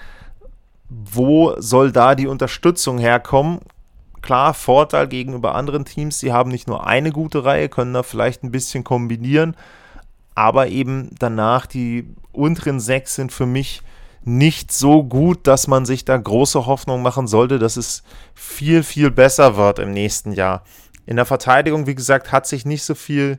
wo 0.88 1.54
soll 1.58 1.92
da 1.92 2.14
die 2.14 2.26
Unterstützung 2.26 2.98
herkommen? 2.98 3.60
Klar, 4.22 4.54
Vorteil 4.54 5.06
gegenüber 5.06 5.54
anderen 5.54 5.84
Teams, 5.84 6.18
sie 6.18 6.32
haben 6.32 6.50
nicht 6.50 6.66
nur 6.66 6.86
eine 6.86 7.12
gute 7.12 7.44
Reihe, 7.44 7.68
können 7.68 7.94
da 7.94 8.02
vielleicht 8.02 8.42
ein 8.42 8.50
bisschen 8.50 8.84
kombinieren, 8.84 9.56
aber 10.34 10.68
eben 10.68 11.10
danach 11.18 11.66
die 11.66 12.14
unteren 12.32 12.80
sechs 12.80 13.14
sind 13.14 13.32
für 13.32 13.46
mich 13.46 13.82
nicht 14.24 14.72
so 14.72 15.04
gut, 15.04 15.46
dass 15.46 15.68
man 15.68 15.86
sich 15.86 16.04
da 16.04 16.16
große 16.16 16.66
Hoffnung 16.66 17.02
machen 17.02 17.26
sollte, 17.26 17.58
dass 17.58 17.76
es 17.76 18.02
viel, 18.34 18.82
viel 18.82 19.10
besser 19.10 19.56
wird 19.56 19.78
im 19.78 19.92
nächsten 19.92 20.32
Jahr. 20.32 20.64
In 21.06 21.16
der 21.16 21.24
Verteidigung, 21.24 21.86
wie 21.86 21.94
gesagt, 21.94 22.32
hat 22.32 22.46
sich 22.46 22.66
nicht 22.66 22.82
so 22.82 22.94
viel 22.94 23.38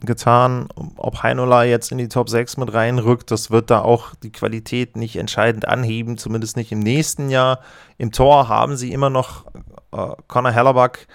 getan. 0.00 0.68
Ob 0.96 1.22
Heinola 1.22 1.64
jetzt 1.64 1.92
in 1.92 1.98
die 1.98 2.08
Top 2.08 2.28
6 2.28 2.56
mit 2.56 2.72
reinrückt, 2.72 3.30
das 3.30 3.50
wird 3.50 3.70
da 3.70 3.80
auch 3.80 4.14
die 4.22 4.32
Qualität 4.32 4.96
nicht 4.96 5.16
entscheidend 5.16 5.66
anheben, 5.66 6.18
zumindest 6.18 6.56
nicht 6.56 6.72
im 6.72 6.80
nächsten 6.80 7.30
Jahr. 7.30 7.60
Im 7.98 8.12
Tor 8.12 8.48
haben 8.48 8.76
sie 8.76 8.92
immer 8.92 9.10
noch 9.10 9.46
äh, 9.92 10.14
Conor 10.28 10.52
Hellerback, 10.52 11.06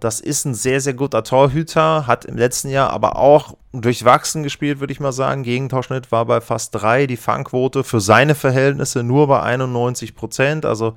das 0.00 0.18
ist 0.18 0.44
ein 0.44 0.54
sehr, 0.54 0.80
sehr 0.80 0.94
guter 0.94 1.22
Torhüter, 1.22 2.08
hat 2.08 2.24
im 2.24 2.36
letzten 2.36 2.68
Jahr 2.68 2.90
aber 2.90 3.16
auch 3.16 3.56
durchwachsen 3.72 4.42
gespielt, 4.42 4.80
würde 4.80 4.92
ich 4.92 4.98
mal 4.98 5.12
sagen. 5.12 5.44
Gegentorschnitt 5.44 6.10
war 6.10 6.24
bei 6.24 6.40
fast 6.40 6.74
drei, 6.74 7.06
die 7.06 7.16
Fangquote 7.16 7.84
für 7.84 8.00
seine 8.00 8.34
Verhältnisse 8.34 9.04
nur 9.04 9.28
bei 9.28 9.40
91 9.40 10.16
Prozent. 10.16 10.66
Also 10.66 10.94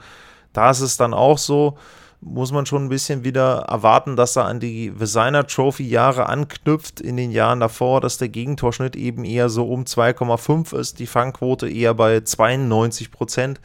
da 0.52 0.72
ist 0.72 0.82
es 0.82 0.98
dann 0.98 1.14
auch 1.14 1.38
so, 1.38 1.78
muss 2.22 2.52
man 2.52 2.66
schon 2.66 2.86
ein 2.86 2.90
bisschen 2.90 3.24
wieder 3.24 3.66
erwarten, 3.68 4.16
dass 4.16 4.36
er 4.36 4.46
an 4.46 4.60
die 4.60 4.90
Designer 4.90 5.46
Trophy 5.46 5.88
Jahre 5.88 6.28
anknüpft 6.28 7.02
in 7.02 7.18
den 7.18 7.30
Jahren 7.30 7.60
davor, 7.60 8.02
dass 8.02 8.18
der 8.18 8.30
Gegentorschnitt 8.30 8.96
eben 8.96 9.26
eher 9.26 9.50
so 9.50 9.68
um 9.68 9.84
2,5 9.84 10.76
ist, 10.76 10.98
die 10.98 11.08
Fangquote 11.08 11.70
eher 11.70 11.94
bei 11.94 12.22
92 12.22 13.12
Prozent. 13.12 13.62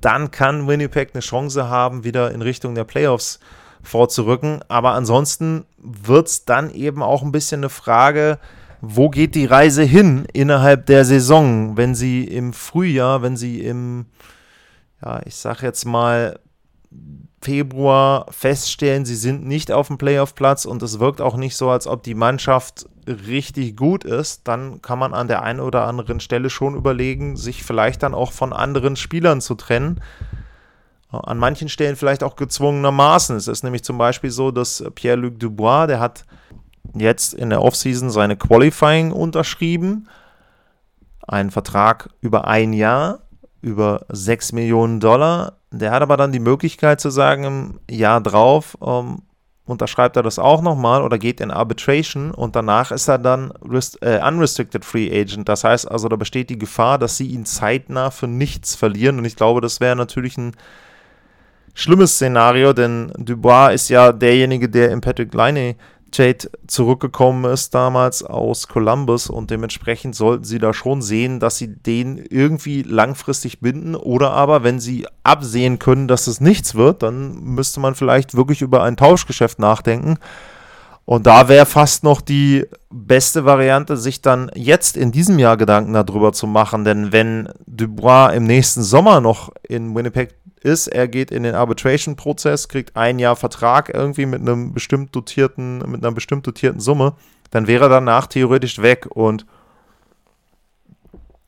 Dann 0.00 0.32
kann 0.32 0.66
Winnipeg 0.66 1.10
eine 1.14 1.20
Chance 1.20 1.68
haben, 1.68 2.02
wieder 2.02 2.32
in 2.32 2.42
Richtung 2.42 2.74
der 2.74 2.84
Playoffs 2.84 3.34
zu 3.34 3.61
vorzurücken. 3.82 4.60
Aber 4.68 4.92
ansonsten 4.92 5.64
wird 5.78 6.28
es 6.28 6.44
dann 6.44 6.70
eben 6.70 7.02
auch 7.02 7.22
ein 7.22 7.32
bisschen 7.32 7.60
eine 7.60 7.68
Frage, 7.68 8.38
wo 8.80 9.10
geht 9.10 9.34
die 9.34 9.46
Reise 9.46 9.84
hin 9.84 10.26
innerhalb 10.32 10.86
der 10.86 11.04
Saison, 11.04 11.76
wenn 11.76 11.94
sie 11.94 12.24
im 12.24 12.52
Frühjahr, 12.52 13.22
wenn 13.22 13.36
sie 13.36 13.60
im, 13.60 14.06
ja, 15.04 15.20
ich 15.24 15.36
sag 15.36 15.62
jetzt 15.62 15.84
mal, 15.84 16.38
Februar 17.42 18.26
feststellen, 18.30 19.04
sie 19.04 19.16
sind 19.16 19.44
nicht 19.44 19.72
auf 19.72 19.88
dem 19.88 19.98
Playoff-Platz 19.98 20.64
und 20.64 20.82
es 20.82 21.00
wirkt 21.00 21.20
auch 21.20 21.36
nicht 21.36 21.56
so, 21.56 21.70
als 21.70 21.88
ob 21.88 22.04
die 22.04 22.14
Mannschaft 22.14 22.86
richtig 23.06 23.76
gut 23.76 24.04
ist, 24.04 24.42
dann 24.46 24.80
kann 24.80 24.98
man 24.98 25.12
an 25.12 25.26
der 25.26 25.42
einen 25.42 25.60
oder 25.60 25.86
anderen 25.86 26.20
Stelle 26.20 26.50
schon 26.50 26.76
überlegen, 26.76 27.36
sich 27.36 27.64
vielleicht 27.64 28.04
dann 28.04 28.14
auch 28.14 28.30
von 28.30 28.52
anderen 28.52 28.94
Spielern 28.94 29.40
zu 29.40 29.56
trennen, 29.56 30.00
an 31.18 31.38
manchen 31.38 31.68
Stellen 31.68 31.96
vielleicht 31.96 32.22
auch 32.22 32.36
gezwungenermaßen. 32.36 33.36
Es 33.36 33.48
ist 33.48 33.62
nämlich 33.62 33.84
zum 33.84 33.98
Beispiel 33.98 34.30
so, 34.30 34.50
dass 34.50 34.84
Pierre-Luc 34.94 35.38
Dubois, 35.38 35.86
der 35.86 36.00
hat 36.00 36.24
jetzt 36.94 37.34
in 37.34 37.50
der 37.50 37.62
Offseason 37.62 38.10
seine 38.10 38.36
Qualifying 38.36 39.12
unterschrieben. 39.12 40.08
Einen 41.26 41.50
Vertrag 41.50 42.10
über 42.20 42.46
ein 42.46 42.72
Jahr, 42.72 43.20
über 43.60 44.06
6 44.08 44.52
Millionen 44.52 45.00
Dollar. 45.00 45.58
Der 45.70 45.90
hat 45.92 46.02
aber 46.02 46.16
dann 46.16 46.32
die 46.32 46.40
Möglichkeit 46.40 47.00
zu 47.00 47.10
sagen, 47.10 47.44
im 47.44 47.80
Jahr 47.88 48.20
drauf 48.20 48.76
ähm, 48.84 49.22
unterschreibt 49.64 50.16
er 50.16 50.22
das 50.22 50.38
auch 50.38 50.60
nochmal 50.60 51.02
oder 51.02 51.18
geht 51.18 51.40
in 51.40 51.50
Arbitration 51.50 52.32
und 52.32 52.56
danach 52.56 52.90
ist 52.90 53.08
er 53.08 53.18
dann 53.18 53.52
äh, 54.00 54.20
Unrestricted 54.26 54.84
Free 54.84 55.08
Agent. 55.08 55.48
Das 55.48 55.64
heißt 55.64 55.90
also, 55.90 56.08
da 56.08 56.16
besteht 56.16 56.50
die 56.50 56.58
Gefahr, 56.58 56.98
dass 56.98 57.16
sie 57.16 57.28
ihn 57.28 57.46
zeitnah 57.46 58.10
für 58.10 58.26
nichts 58.26 58.74
verlieren 58.74 59.18
und 59.18 59.24
ich 59.24 59.36
glaube, 59.36 59.60
das 59.60 59.80
wäre 59.80 59.96
natürlich 59.96 60.36
ein 60.36 60.56
schlimmes 61.74 62.14
Szenario, 62.14 62.72
denn 62.72 63.12
Dubois 63.16 63.72
ist 63.72 63.88
ja 63.88 64.12
derjenige, 64.12 64.68
der 64.68 64.90
im 64.90 65.00
Patrick 65.00 65.34
Liney 65.34 65.76
Trade 66.12 66.50
zurückgekommen 66.66 67.50
ist 67.50 67.74
damals 67.74 68.22
aus 68.22 68.68
Columbus 68.68 69.30
und 69.30 69.50
dementsprechend 69.50 70.14
sollten 70.14 70.44
sie 70.44 70.58
da 70.58 70.74
schon 70.74 71.00
sehen, 71.00 71.40
dass 71.40 71.56
sie 71.56 71.68
den 71.68 72.18
irgendwie 72.18 72.82
langfristig 72.82 73.60
binden 73.60 73.94
oder 73.96 74.32
aber, 74.32 74.62
wenn 74.62 74.78
sie 74.78 75.06
absehen 75.22 75.78
können, 75.78 76.08
dass 76.08 76.26
es 76.26 76.40
nichts 76.40 76.74
wird, 76.74 77.02
dann 77.02 77.42
müsste 77.42 77.80
man 77.80 77.94
vielleicht 77.94 78.36
wirklich 78.36 78.60
über 78.60 78.82
ein 78.82 78.98
Tauschgeschäft 78.98 79.58
nachdenken. 79.58 80.18
Und 81.04 81.26
da 81.26 81.48
wäre 81.48 81.66
fast 81.66 82.04
noch 82.04 82.20
die 82.20 82.66
beste 82.90 83.44
Variante, 83.44 83.96
sich 83.96 84.22
dann 84.22 84.50
jetzt 84.54 84.96
in 84.96 85.10
diesem 85.10 85.38
Jahr 85.38 85.56
Gedanken 85.56 85.92
darüber 85.92 86.32
zu 86.32 86.46
machen. 86.46 86.84
Denn 86.84 87.12
wenn 87.12 87.48
Dubois 87.66 88.32
im 88.34 88.44
nächsten 88.44 88.82
Sommer 88.82 89.20
noch 89.20 89.50
in 89.68 89.94
Winnipeg 89.94 90.34
ist, 90.60 90.86
er 90.86 91.08
geht 91.08 91.30
in 91.30 91.42
den 91.42 91.54
Arbitration-Prozess, 91.54 92.68
kriegt 92.68 92.96
ein 92.96 93.18
Jahr 93.18 93.34
Vertrag 93.34 93.92
irgendwie 93.92 94.26
mit 94.26 94.40
einem 94.40 94.72
bestimmt 94.72 95.14
dotierten, 95.14 95.78
mit 95.90 96.04
einer 96.04 96.12
bestimmt 96.12 96.46
dotierten 96.46 96.80
Summe, 96.80 97.14
dann 97.50 97.66
wäre 97.66 97.86
er 97.86 97.88
danach 97.88 98.26
theoretisch 98.26 98.80
weg. 98.80 99.08
Und 99.10 99.44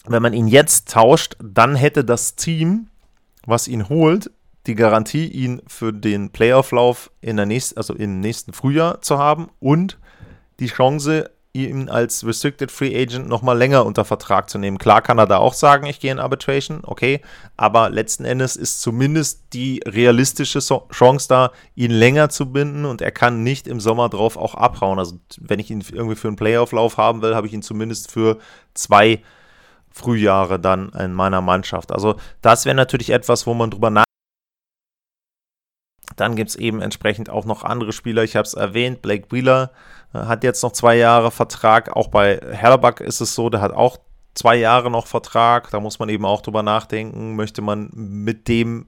wenn 0.07 0.23
man 0.23 0.33
ihn 0.33 0.49
jetzt 0.49 0.91
tauscht, 0.91 1.37
dann 1.43 1.77
hätte 1.77 2.05
das 2.05 2.35
Team, 2.35 2.89
was 3.47 3.69
ihn 3.69 3.89
holt, 3.89 4.31
die 4.67 4.75
Garantie, 4.75 5.27
ihn 5.27 5.63
für 5.67 5.93
den 5.93 6.31
Playoff-Lauf 6.31 7.11
in 7.21 7.37
der 7.37 7.47
nächsten, 7.47 7.77
also 7.77 7.95
im 7.95 8.21
nächsten 8.21 8.53
Frühjahr 8.53 9.03
zu 9.03 9.19
haben 9.19 9.51
und 9.61 9.99
die 10.61 10.67
Chance, 10.67 11.31
ihn 11.55 11.89
als 11.89 12.27
Restricted 12.27 12.73
Free 12.73 13.01
Agent 13.01 13.29
nochmal 13.29 13.57
länger 13.57 13.87
unter 13.87 14.05
Vertrag 14.05 14.51
zu 14.51 14.59
nehmen. 14.59 14.77
Klar 14.77 15.03
kann 15.03 15.19
er 15.19 15.27
da 15.27 15.39
auch 15.39 15.55
sagen, 15.55 15.87
ich 15.87 16.01
gehe 16.01 16.11
in 16.11 16.19
Arbitration, 16.19 16.81
okay, 16.83 17.21
aber 17.57 17.91
letzten 17.91 18.25
Endes 18.25 18.57
ist 18.57 18.81
zumindest 18.81 19.45
die 19.53 19.81
realistische 19.87 20.59
Chance 20.59 21.29
da, 21.29 21.53
ihn 21.77 21.93
länger 21.93 22.29
zu 22.29 22.51
binden 22.51 22.85
und 22.85 23.01
er 23.01 23.13
kann 23.13 23.45
nicht 23.45 23.69
im 23.69 23.79
Sommer 23.79 24.09
drauf 24.09 24.37
auch 24.37 24.57
abhauen. 24.57 24.99
Also 24.99 25.21
wenn 25.39 25.61
ich 25.61 25.71
ihn 25.71 25.85
irgendwie 25.93 26.17
für 26.17 26.29
einen 26.29 26.37
Playoff-Lauf 26.37 26.97
haben 26.97 27.23
will, 27.23 27.37
habe 27.37 27.47
ich 27.47 27.53
ihn 27.53 27.63
zumindest 27.63 28.11
für 28.11 28.39
zwei 28.75 29.23
Frühjahre 29.93 30.59
dann 30.59 30.89
in 30.89 31.13
meiner 31.13 31.41
Mannschaft. 31.41 31.93
Also 31.93 32.17
das 32.43 32.65
wäre 32.65 32.75
natürlich 32.75 33.11
etwas, 33.11 33.47
wo 33.47 33.55
man 33.55 33.71
drüber 33.71 33.91
nachdenkt 33.91 34.04
dann 36.17 36.37
gibt 36.37 36.51
es 36.51 36.57
eben 36.57 36.81
entsprechend 36.81 37.31
auch 37.31 37.45
noch 37.45 37.65
andere 37.65 37.93
Spieler. 37.93 38.23
Ich 38.23 38.37
habe 38.37 38.47
es 38.47 38.55
erwähnt, 38.55 39.03
Blake 39.03 39.27
Wheeler 39.31 39.71
äh, 40.13 40.19
hat 40.19 40.45
jetzt 40.45 40.63
noch 40.63 40.73
zwei 40.73 40.97
Jahre 40.97 41.31
Vertrag. 41.31 41.95
Auch 41.95 42.09
bei 42.09 42.41
Hellerback 42.53 43.01
ist 43.01 43.21
es 43.21 43.35
so, 43.35 43.51
der 43.51 43.61
hat 43.61 43.73
auch 43.73 43.99
zwei 44.35 44.57
Jahre 44.57 44.91
noch 44.91 45.07
Vertrag. 45.07 45.71
Da 45.71 45.81
muss 45.81 45.99
man 45.99 46.09
eben 46.09 46.25
auch 46.25 46.43
drüber 46.43 46.63
nachdenken, 46.63 47.37
möchte 47.37 47.63
man 47.63 47.91
mit 47.93 48.49
dem 48.49 48.87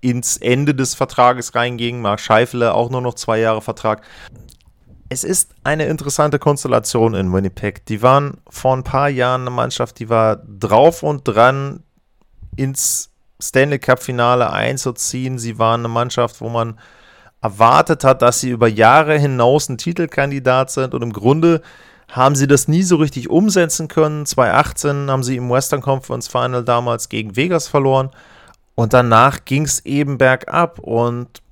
ins 0.00 0.36
Ende 0.36 0.74
des 0.74 0.94
Vertrages 0.94 1.54
reingehen. 1.54 2.02
Mark 2.02 2.20
Scheifele 2.20 2.74
auch 2.74 2.90
nur 2.90 3.00
noch 3.00 3.14
zwei 3.14 3.38
Jahre 3.38 3.62
Vertrag. 3.62 4.02
Es 5.08 5.24
ist 5.24 5.54
eine 5.64 5.86
interessante 5.86 6.38
Konstellation 6.38 7.14
in 7.14 7.32
Winnipeg. 7.32 7.86
Die 7.86 8.02
waren 8.02 8.38
vor 8.48 8.76
ein 8.76 8.84
paar 8.84 9.08
Jahren 9.08 9.42
eine 9.42 9.50
Mannschaft, 9.50 9.98
die 9.98 10.08
war 10.08 10.36
drauf 10.36 11.02
und 11.02 11.22
dran, 11.24 11.84
ins 12.56 13.13
Stanley 13.48 13.78
Cup-Finale 13.78 14.50
einzuziehen. 14.50 15.38
Sie 15.38 15.58
waren 15.58 15.82
eine 15.82 15.88
Mannschaft, 15.88 16.40
wo 16.40 16.48
man 16.48 16.78
erwartet 17.40 18.04
hat, 18.04 18.22
dass 18.22 18.40
sie 18.40 18.50
über 18.50 18.68
Jahre 18.68 19.18
hinaus 19.18 19.68
ein 19.68 19.76
Titelkandidat 19.76 20.70
sind 20.70 20.94
und 20.94 21.02
im 21.02 21.12
Grunde 21.12 21.60
haben 22.08 22.36
sie 22.36 22.46
das 22.46 22.68
nie 22.68 22.82
so 22.82 22.96
richtig 22.96 23.28
umsetzen 23.28 23.88
können. 23.88 24.24
2018 24.24 25.10
haben 25.10 25.22
sie 25.22 25.36
im 25.36 25.50
Western 25.50 25.82
Conference 25.82 26.28
Final 26.28 26.64
damals 26.64 27.08
gegen 27.08 27.36
Vegas 27.36 27.68
verloren 27.68 28.10
und 28.74 28.92
danach 28.92 29.44
ging 29.44 29.64
es 29.64 29.84
eben 29.84 30.16
bergab 30.16 30.78
und 30.78 31.42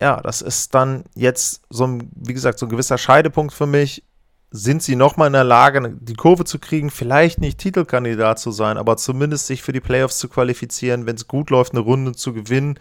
ja, 0.00 0.20
das 0.20 0.42
ist 0.42 0.74
dann 0.74 1.04
jetzt 1.14 1.62
so 1.70 1.86
ein, 1.86 2.10
wie 2.14 2.34
gesagt, 2.34 2.58
so 2.58 2.66
ein 2.66 2.70
gewisser 2.70 2.98
Scheidepunkt 2.98 3.54
für 3.54 3.66
mich 3.66 4.02
sind 4.50 4.82
sie 4.82 4.96
nochmal 4.96 5.26
in 5.26 5.32
der 5.32 5.44
Lage, 5.44 5.96
die 6.00 6.14
Kurve 6.14 6.44
zu 6.44 6.58
kriegen, 6.58 6.90
vielleicht 6.90 7.40
nicht 7.40 7.58
Titelkandidat 7.58 8.38
zu 8.38 8.50
sein, 8.50 8.78
aber 8.78 8.96
zumindest 8.96 9.46
sich 9.46 9.62
für 9.62 9.72
die 9.72 9.80
Playoffs 9.80 10.18
zu 10.18 10.28
qualifizieren, 10.28 11.06
wenn 11.06 11.16
es 11.16 11.28
gut 11.28 11.50
läuft, 11.50 11.72
eine 11.72 11.80
Runde 11.80 12.12
zu 12.12 12.32
gewinnen. 12.32 12.78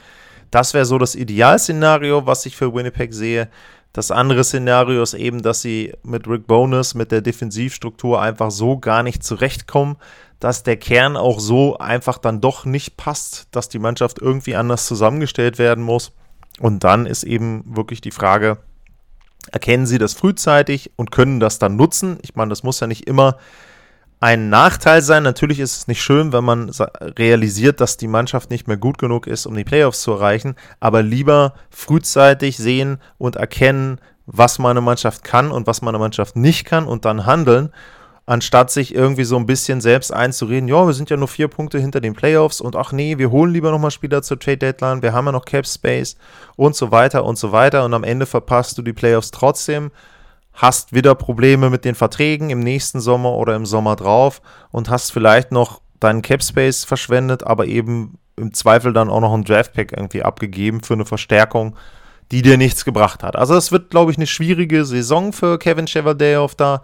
Das 0.51 0.73
wäre 0.73 0.85
so 0.85 0.97
das 0.97 1.15
Idealszenario, 1.15 2.25
was 2.25 2.45
ich 2.45 2.55
für 2.55 2.73
Winnipeg 2.73 3.13
sehe. 3.13 3.49
Das 3.93 4.11
andere 4.11 4.43
Szenario 4.43 5.01
ist 5.01 5.13
eben, 5.13 5.41
dass 5.41 5.61
sie 5.61 5.93
mit 6.03 6.27
Rick 6.27 6.47
Bonus, 6.47 6.95
mit 6.95 7.11
der 7.11 7.21
Defensivstruktur 7.21 8.21
einfach 8.21 8.51
so 8.51 8.77
gar 8.77 9.03
nicht 9.03 9.23
zurechtkommen, 9.23 9.95
dass 10.39 10.63
der 10.63 10.77
Kern 10.77 11.15
auch 11.15 11.39
so 11.39 11.77
einfach 11.77 12.17
dann 12.17 12.41
doch 12.41 12.65
nicht 12.65 12.97
passt, 12.97 13.47
dass 13.51 13.69
die 13.69 13.79
Mannschaft 13.79 14.19
irgendwie 14.21 14.55
anders 14.55 14.85
zusammengestellt 14.85 15.57
werden 15.57 15.83
muss. 15.83 16.11
Und 16.59 16.83
dann 16.83 17.05
ist 17.05 17.23
eben 17.23 17.63
wirklich 17.75 18.01
die 18.01 18.11
Frage, 18.11 18.57
erkennen 19.51 19.85
sie 19.85 19.97
das 19.97 20.13
frühzeitig 20.13 20.91
und 20.95 21.11
können 21.11 21.39
das 21.39 21.59
dann 21.59 21.75
nutzen. 21.75 22.17
Ich 22.21 22.35
meine, 22.35 22.49
das 22.49 22.63
muss 22.63 22.79
ja 22.79 22.87
nicht 22.87 23.07
immer 23.07 23.37
ein 24.19 24.49
Nachteil 24.49 25.01
sein. 25.01 25.23
Natürlich 25.23 25.59
ist 25.59 25.77
es 25.77 25.87
nicht 25.87 26.01
schön, 26.01 26.33
wenn 26.33 26.43
man 26.43 26.71
realisiert, 27.17 27.81
dass 27.81 27.97
die 27.97 28.07
Mannschaft 28.07 28.49
nicht 28.49 28.67
mehr 28.67 28.77
gut 28.77 28.97
genug 28.97 29.27
ist, 29.27 29.45
um 29.45 29.55
die 29.55 29.63
Playoffs 29.63 30.01
zu 30.01 30.13
erreichen, 30.13 30.55
aber 30.79 31.03
lieber 31.03 31.53
frühzeitig 31.69 32.57
sehen 32.57 32.99
und 33.17 33.35
erkennen, 33.35 33.99
was 34.25 34.57
meine 34.57 34.81
Mannschaft 34.81 35.23
kann 35.23 35.51
und 35.51 35.67
was 35.67 35.81
meine 35.81 35.99
Mannschaft 35.99 36.35
nicht 36.35 36.65
kann 36.65 36.85
und 36.85 37.05
dann 37.05 37.25
handeln 37.25 37.71
anstatt 38.25 38.71
sich 38.71 38.95
irgendwie 38.95 39.23
so 39.23 39.37
ein 39.37 39.45
bisschen 39.45 39.81
selbst 39.81 40.11
einzureden, 40.11 40.67
ja, 40.67 40.85
wir 40.85 40.93
sind 40.93 41.09
ja 41.09 41.17
nur 41.17 41.27
vier 41.27 41.47
Punkte 41.47 41.79
hinter 41.79 42.01
den 42.01 42.13
Playoffs 42.13 42.59
und 42.59 42.75
ach 42.75 42.91
nee, 42.91 43.17
wir 43.17 43.29
holen 43.29 43.53
lieber 43.53 43.71
nochmal 43.71 43.91
Spieler 43.91 44.23
zur 44.23 44.39
Trade 44.39 44.57
Deadline, 44.57 45.01
wir 45.01 45.13
haben 45.13 45.25
ja 45.25 45.31
noch 45.31 45.45
Cap 45.45 45.67
Space 45.67 46.17
und 46.55 46.75
so 46.75 46.91
weiter 46.91 47.23
und 47.23 47.37
so 47.37 47.51
weiter 47.51 47.85
und 47.85 47.93
am 47.93 48.03
Ende 48.03 48.25
verpasst 48.25 48.77
du 48.77 48.81
die 48.81 48.93
Playoffs 48.93 49.31
trotzdem, 49.31 49.91
hast 50.53 50.93
wieder 50.93 51.13
Probleme 51.13 51.69
mit 51.69 51.85
den 51.85 51.95
Verträgen 51.95 52.49
im 52.49 52.61
nächsten 52.61 52.99
Sommer 52.99 53.33
oder 53.33 53.55
im 53.55 53.65
Sommer 53.65 53.95
drauf 53.95 54.41
und 54.71 54.89
hast 54.89 55.11
vielleicht 55.11 55.51
noch 55.51 55.81
deinen 55.99 56.21
Cap 56.23 56.43
Space 56.43 56.83
verschwendet, 56.83 57.45
aber 57.45 57.67
eben 57.67 58.17
im 58.37 58.53
Zweifel 58.53 58.91
dann 58.91 59.09
auch 59.09 59.21
noch 59.21 59.33
ein 59.33 59.43
Draft 59.43 59.73
Pack 59.73 59.93
irgendwie 59.95 60.23
abgegeben 60.23 60.81
für 60.81 60.93
eine 60.93 61.05
Verstärkung, 61.05 61.75
die 62.31 62.41
dir 62.41 62.57
nichts 62.57 62.85
gebracht 62.85 63.23
hat. 63.23 63.35
Also 63.35 63.55
es 63.55 63.71
wird, 63.71 63.91
glaube 63.91 64.11
ich, 64.11 64.17
eine 64.17 64.27
schwierige 64.27 64.83
Saison 64.83 65.31
für 65.31 65.59
Kevin 65.59 65.85
Cheverdayoff 65.85 66.55
da 66.55 66.81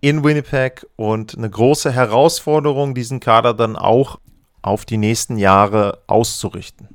in 0.00 0.24
Winnipeg 0.24 0.86
und 0.96 1.36
eine 1.36 1.50
große 1.50 1.92
Herausforderung, 1.92 2.94
diesen 2.94 3.20
Kader 3.20 3.54
dann 3.54 3.76
auch 3.76 4.18
auf 4.62 4.84
die 4.84 4.96
nächsten 4.96 5.38
Jahre 5.38 6.02
auszurichten. 6.06 6.88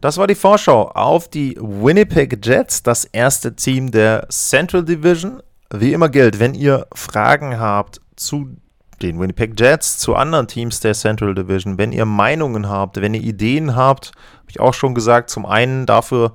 Das 0.00 0.18
war 0.18 0.26
die 0.26 0.34
Vorschau 0.34 0.88
auf 0.88 1.28
die 1.28 1.56
Winnipeg 1.60 2.44
Jets, 2.44 2.82
das 2.82 3.04
erste 3.04 3.54
Team 3.54 3.90
der 3.92 4.26
Central 4.30 4.84
Division. 4.84 5.42
Wie 5.72 5.92
immer 5.92 6.08
gilt, 6.08 6.40
wenn 6.40 6.54
ihr 6.54 6.86
Fragen 6.92 7.60
habt 7.60 8.00
zu 8.16 8.56
den 9.00 9.20
Winnipeg 9.20 9.58
Jets, 9.58 9.98
zu 9.98 10.14
anderen 10.14 10.48
Teams 10.48 10.80
der 10.80 10.94
Central 10.94 11.34
Division, 11.34 11.78
wenn 11.78 11.92
ihr 11.92 12.04
Meinungen 12.04 12.68
habt, 12.68 13.00
wenn 13.00 13.14
ihr 13.14 13.22
Ideen 13.22 13.76
habt, 13.76 14.12
habe 14.40 14.50
ich 14.50 14.60
auch 14.60 14.74
schon 14.74 14.94
gesagt, 14.94 15.30
zum 15.30 15.46
einen 15.46 15.86
dafür, 15.86 16.32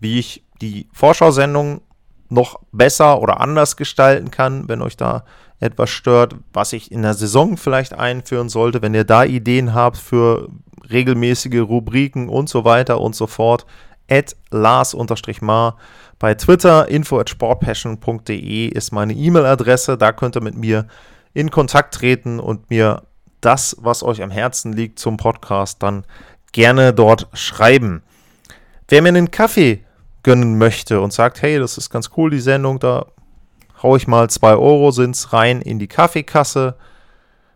wie 0.00 0.18
ich 0.18 0.44
die 0.60 0.88
Vorschau-Sendung 0.92 1.82
noch 2.32 2.60
besser 2.72 3.20
oder 3.20 3.40
anders 3.40 3.76
gestalten 3.76 4.30
kann, 4.30 4.68
wenn 4.68 4.82
euch 4.82 4.96
da 4.96 5.24
etwas 5.60 5.90
stört, 5.90 6.34
was 6.52 6.72
ich 6.72 6.90
in 6.90 7.02
der 7.02 7.14
Saison 7.14 7.56
vielleicht 7.56 7.94
einführen 7.94 8.48
sollte, 8.48 8.82
wenn 8.82 8.94
ihr 8.94 9.04
da 9.04 9.24
Ideen 9.24 9.74
habt 9.74 9.98
für 9.98 10.48
regelmäßige 10.90 11.60
Rubriken 11.60 12.28
und 12.28 12.48
so 12.48 12.64
weiter 12.64 13.00
und 13.00 13.14
so 13.14 13.26
fort. 13.26 13.66
At 14.10 14.34
Lars-Mar 14.50 15.76
bei 16.18 16.34
Twitter, 16.34 16.88
info 16.88 17.18
at 17.18 17.30
sportpassion.de 17.30 18.66
ist 18.66 18.92
meine 18.92 19.12
E-Mail-Adresse. 19.12 19.96
Da 19.96 20.12
könnt 20.12 20.36
ihr 20.36 20.42
mit 20.42 20.56
mir 20.56 20.86
in 21.34 21.50
Kontakt 21.50 21.94
treten 21.94 22.40
und 22.40 22.68
mir 22.70 23.02
das, 23.40 23.76
was 23.80 24.02
euch 24.02 24.22
am 24.22 24.30
Herzen 24.30 24.72
liegt 24.72 24.98
zum 24.98 25.16
Podcast, 25.16 25.82
dann 25.82 26.04
gerne 26.52 26.92
dort 26.92 27.28
schreiben. 27.32 28.02
Wer 28.88 29.02
mir 29.02 29.08
einen 29.08 29.30
Kaffee 29.30 29.84
gönnen 30.22 30.58
möchte 30.58 31.00
und 31.00 31.12
sagt, 31.12 31.42
hey, 31.42 31.58
das 31.58 31.78
ist 31.78 31.90
ganz 31.90 32.10
cool, 32.16 32.30
die 32.30 32.40
Sendung, 32.40 32.78
da 32.78 33.06
haue 33.82 33.96
ich 33.96 34.06
mal 34.06 34.30
2 34.30 34.54
Euro 34.54 34.90
sind's 34.90 35.32
rein 35.32 35.60
in 35.60 35.78
die 35.78 35.88
Kaffeekasse. 35.88 36.76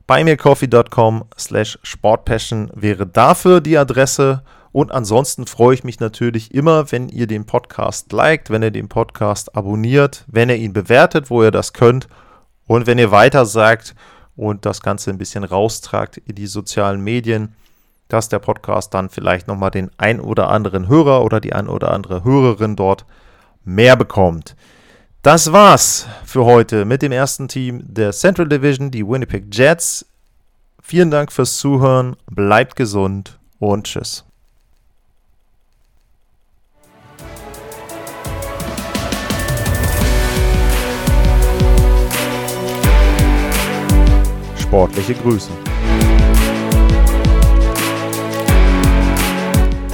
Buymeacoffee.com 0.06 1.24
slash 1.36 1.78
sportpassion 1.82 2.70
wäre 2.74 3.06
dafür 3.06 3.60
die 3.60 3.76
Adresse. 3.76 4.42
Und 4.72 4.92
ansonsten 4.92 5.46
freue 5.46 5.74
ich 5.74 5.84
mich 5.84 6.00
natürlich 6.00 6.52
immer, 6.54 6.92
wenn 6.92 7.08
ihr 7.08 7.26
den 7.26 7.46
Podcast 7.46 8.12
liked, 8.12 8.50
wenn 8.50 8.62
ihr 8.62 8.70
den 8.70 8.88
Podcast 8.88 9.56
abonniert, 9.56 10.24
wenn 10.28 10.48
ihr 10.48 10.56
ihn 10.56 10.72
bewertet, 10.72 11.30
wo 11.30 11.42
ihr 11.42 11.50
das 11.50 11.72
könnt. 11.72 12.08
Und 12.66 12.86
wenn 12.86 12.98
ihr 12.98 13.10
weiter 13.10 13.46
sagt 13.46 13.94
und 14.36 14.66
das 14.66 14.82
Ganze 14.82 15.10
ein 15.10 15.18
bisschen 15.18 15.44
raustragt 15.44 16.18
in 16.18 16.34
die 16.34 16.46
sozialen 16.46 17.00
Medien 17.00 17.54
dass 18.08 18.28
der 18.28 18.38
Podcast 18.38 18.94
dann 18.94 19.08
vielleicht 19.08 19.48
nochmal 19.48 19.70
den 19.70 19.90
ein 19.98 20.20
oder 20.20 20.48
anderen 20.48 20.88
Hörer 20.88 21.24
oder 21.24 21.40
die 21.40 21.52
ein 21.52 21.68
oder 21.68 21.90
andere 21.92 22.24
Hörerin 22.24 22.76
dort 22.76 23.04
mehr 23.64 23.96
bekommt. 23.96 24.56
Das 25.22 25.52
war's 25.52 26.06
für 26.24 26.44
heute 26.44 26.84
mit 26.84 27.02
dem 27.02 27.10
ersten 27.10 27.48
Team 27.48 27.82
der 27.84 28.12
Central 28.12 28.48
Division, 28.48 28.92
die 28.92 29.06
Winnipeg 29.06 29.46
Jets. 29.52 30.06
Vielen 30.80 31.10
Dank 31.10 31.32
fürs 31.32 31.56
Zuhören, 31.58 32.14
bleibt 32.30 32.76
gesund 32.76 33.38
und 33.58 33.86
tschüss. 33.86 34.24
Sportliche 44.56 45.14
Grüße. 45.14 45.50